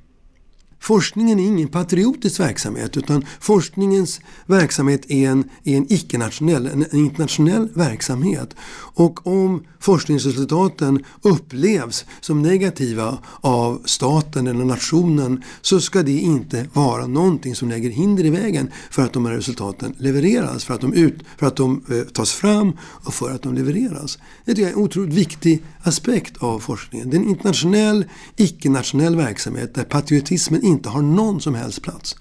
Forskningen 0.81 1.39
är 1.39 1.45
ingen 1.45 1.69
patriotisk 1.69 2.41
verksamhet 2.41 2.97
utan 2.97 3.25
forskningens 3.41 4.21
verksamhet 4.47 5.11
är 5.11 5.31
en, 5.31 5.51
är 5.65 5.77
en 5.77 5.93
icke-nationell, 5.93 6.67
en, 6.67 6.97
internationell 6.97 7.69
verksamhet. 7.75 8.55
Och 8.99 9.27
om 9.27 9.65
forskningsresultaten 9.81 11.05
upplevs 11.23 12.05
som 12.21 12.43
negativa 12.43 13.19
av 13.41 13.83
staten 13.85 14.47
eller 14.47 14.65
nationen 14.65 15.43
så 15.61 15.81
ska 15.81 16.03
det 16.03 16.19
inte 16.19 16.67
vara 16.73 17.07
någonting 17.07 17.55
som 17.55 17.69
lägger 17.69 17.91
hinder 17.91 18.25
i 18.25 18.31
vägen 18.31 18.71
för 18.91 19.03
att 19.03 19.13
de 19.13 19.27
här 19.27 19.33
resultaten 19.33 19.95
levereras, 19.99 20.65
för 20.65 20.75
att 20.75 20.81
de, 20.81 20.93
ut, 20.93 21.15
för 21.37 21.47
att 21.47 21.57
de 21.57 21.85
eh, 21.91 22.01
tas 22.01 22.33
fram 22.33 22.73
och 22.81 23.15
för 23.15 23.31
att 23.31 23.43
de 23.43 23.55
levereras. 23.55 24.19
Det 24.45 24.59
är 24.59 24.69
en 24.69 24.75
otroligt 24.75 25.15
viktig 25.15 25.63
aspekt 25.83 26.37
av 26.37 26.59
forskningen. 26.59 27.11
Det 27.11 27.17
är 27.17 27.21
en 27.21 27.29
internationell, 27.29 28.05
icke-nationell 28.37 29.17
verksamhet 29.17 29.75
där 29.75 29.85
patriotismen 29.85 30.65
inte 30.65 30.89
har 30.89 31.03
någon 31.03 31.41
som 31.41 31.55
helst 31.55 31.83
plats. 31.83 32.17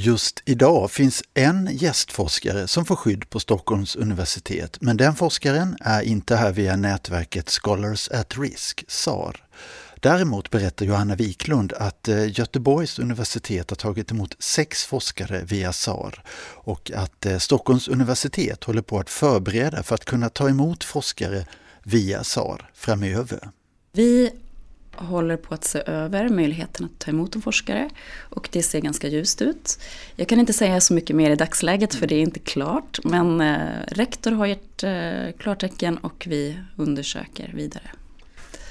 Just 0.00 0.42
idag 0.44 0.90
finns 0.90 1.22
en 1.34 1.68
gästforskare 1.72 2.68
som 2.68 2.84
får 2.84 2.96
skydd 2.96 3.30
på 3.30 3.40
Stockholms 3.40 3.96
universitet, 3.96 4.78
men 4.80 4.96
den 4.96 5.14
forskaren 5.14 5.76
är 5.80 6.02
inte 6.02 6.36
här 6.36 6.52
via 6.52 6.76
nätverket 6.76 7.50
Scholars 7.50 8.08
at 8.08 8.38
Risk, 8.38 8.84
SAR. 8.88 9.44
Däremot 10.00 10.50
berättar 10.50 10.86
Johanna 10.86 11.14
Wiklund 11.14 11.72
att 11.72 12.08
eh, 12.08 12.38
Göteborgs 12.38 12.98
universitet 12.98 13.70
har 13.70 13.76
tagit 13.76 14.10
emot 14.10 14.36
sex 14.38 14.84
forskare 14.84 15.42
via 15.44 15.72
SAR 15.72 16.22
och 16.54 16.90
att 16.94 17.26
eh, 17.26 17.38
Stockholms 17.38 17.88
universitet 17.88 18.64
håller 18.64 18.82
på 18.82 18.98
att 18.98 19.10
förbereda 19.10 19.82
för 19.82 19.94
att 19.94 20.04
kunna 20.04 20.28
ta 20.28 20.48
emot 20.48 20.84
forskare 20.84 21.46
via 21.82 22.24
SAR 22.24 22.70
framöver. 22.74 23.50
Vi 23.92 24.30
håller 25.08 25.36
på 25.36 25.54
att 25.54 25.64
se 25.64 25.82
över 25.86 26.28
möjligheten 26.28 26.86
att 26.86 26.98
ta 26.98 27.10
emot 27.10 27.34
en 27.34 27.42
forskare 27.42 27.90
och 28.18 28.48
det 28.52 28.62
ser 28.62 28.80
ganska 28.80 29.08
ljust 29.08 29.42
ut. 29.42 29.78
Jag 30.16 30.28
kan 30.28 30.40
inte 30.40 30.52
säga 30.52 30.80
så 30.80 30.94
mycket 30.94 31.16
mer 31.16 31.30
i 31.30 31.36
dagsläget 31.36 31.94
för 31.94 32.06
det 32.06 32.14
är 32.14 32.22
inte 32.22 32.40
klart 32.40 32.98
men 33.04 33.40
eh, 33.40 33.56
rektor 33.88 34.30
har 34.30 34.46
gett 34.46 34.82
eh, 34.82 35.38
klartecken 35.38 35.98
och 35.98 36.26
vi 36.30 36.58
undersöker 36.76 37.52
vidare. 37.54 37.90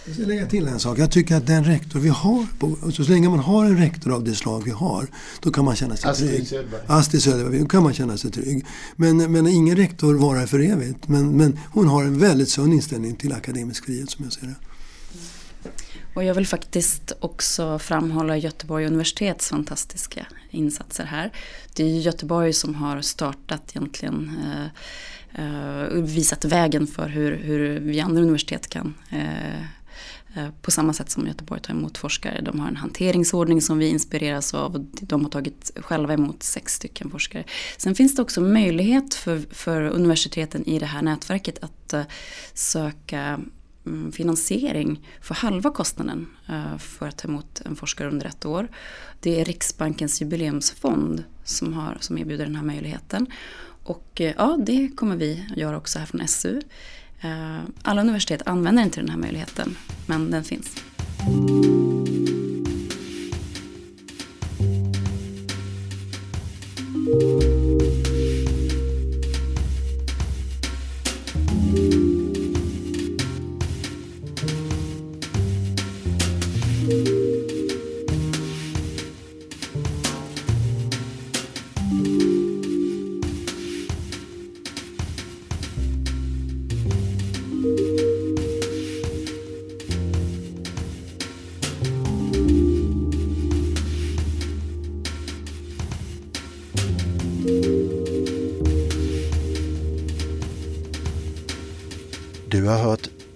Jag 0.07 0.15
ska 0.15 0.25
lägga 0.25 0.45
till 0.45 0.67
en 0.67 0.79
sak. 0.79 0.99
Jag 0.99 1.11
tycker 1.11 1.35
att 1.35 1.47
den 1.47 1.63
rektor 1.63 1.99
vi 1.99 2.09
har, 2.09 2.91
så 2.91 3.03
länge 3.03 3.29
man 3.29 3.39
har 3.39 3.65
en 3.65 3.77
rektor 3.77 4.13
av 4.13 4.23
det 4.23 4.35
slag 4.35 4.63
vi 4.65 4.71
har, 4.71 5.07
då 5.41 5.51
kan 5.51 5.65
man 5.65 5.75
känna 5.75 5.95
sig 5.95 6.09
Astrid 6.09 6.29
trygg. 6.29 6.47
Söderberg. 6.47 6.81
Astrid 6.87 7.23
Söderberg. 7.23 7.59
Då 7.59 7.65
kan 7.65 7.83
man 7.83 7.93
känna 7.93 8.17
sig 8.17 8.31
trygg. 8.31 8.65
Men, 8.95 9.31
men 9.31 9.47
ingen 9.47 9.75
rektor 9.75 10.13
varar 10.13 10.45
för 10.45 10.59
evigt. 10.59 11.07
Men, 11.07 11.37
men 11.37 11.59
hon 11.71 11.87
har 11.87 12.03
en 12.03 12.19
väldigt 12.19 12.49
sund 12.49 12.73
inställning 12.73 13.15
till 13.15 13.33
akademisk 13.33 13.85
frihet 13.85 14.09
som 14.09 14.23
jag 14.23 14.33
ser 14.33 14.47
det. 14.47 14.55
Och 16.17 16.23
jag 16.23 16.35
vill 16.35 16.47
faktiskt 16.47 17.11
också 17.19 17.79
framhålla 17.79 18.37
Göteborg 18.37 18.85
universitets 18.85 19.49
fantastiska 19.49 20.27
insatser 20.51 21.03
här. 21.03 21.31
Det 21.75 21.83
är 21.83 21.87
Göteborg 21.87 22.53
som 22.53 22.75
har 22.75 23.01
startat 23.01 23.71
egentligen 23.75 24.31
eh, 24.45 25.45
eh, 25.45 25.87
visat 25.93 26.45
vägen 26.45 26.87
för 26.87 27.07
hur, 27.07 27.37
hur 27.37 27.79
vi 27.79 27.99
andra 27.99 28.21
universitet 28.21 28.69
kan 28.69 28.93
eh, 29.09 29.61
eh, 30.35 30.49
på 30.61 30.71
samma 30.71 30.93
sätt 30.93 31.09
som 31.09 31.27
Göteborg 31.27 31.61
tar 31.61 31.73
emot 31.73 31.97
forskare. 31.97 32.41
De 32.41 32.59
har 32.59 32.67
en 32.67 32.75
hanteringsordning 32.75 33.61
som 33.61 33.77
vi 33.77 33.87
inspireras 33.87 34.53
av. 34.53 34.75
och 34.75 34.81
De 35.01 35.23
har 35.23 35.29
tagit 35.29 35.71
själva 35.75 36.13
emot 36.13 36.43
sex 36.43 36.73
stycken 36.73 37.09
forskare. 37.09 37.43
Sen 37.77 37.95
finns 37.95 38.15
det 38.15 38.21
också 38.21 38.41
möjlighet 38.41 39.13
för, 39.13 39.41
för 39.51 39.81
universiteten 39.81 40.65
i 40.65 40.79
det 40.79 40.85
här 40.85 41.01
nätverket 41.01 41.63
att 41.63 41.93
eh, 41.93 42.03
söka 42.53 43.39
Mm, 43.87 44.11
finansiering 44.11 45.07
för 45.21 45.35
halva 45.35 45.71
kostnaden 45.71 46.27
eh, 46.49 46.77
för 46.77 47.07
att 47.07 47.17
ta 47.17 47.27
emot 47.27 47.61
en 47.65 47.75
forskare 47.75 48.07
under 48.07 48.25
ett 48.25 48.45
år. 48.45 48.67
Det 49.19 49.41
är 49.41 49.45
Riksbankens 49.45 50.21
jubileumsfond 50.21 51.23
som, 51.43 51.73
har, 51.73 51.97
som 51.99 52.17
erbjuder 52.17 52.45
den 52.45 52.55
här 52.55 52.63
möjligheten. 52.63 53.27
Och 53.83 54.21
eh, 54.21 54.33
ja, 54.37 54.57
det 54.65 54.89
kommer 54.95 55.15
vi 55.15 55.45
göra 55.55 55.77
också 55.77 55.99
här 55.99 56.05
från 56.05 56.27
SU. 56.27 56.61
Eh, 57.21 57.59
alla 57.81 58.01
universitet 58.01 58.41
använder 58.45 58.83
inte 58.83 58.99
den 58.99 59.09
här 59.09 59.17
möjligheten, 59.17 59.77
men 60.05 60.31
den 60.31 60.43
finns. 60.43 60.75
Du 67.19 67.56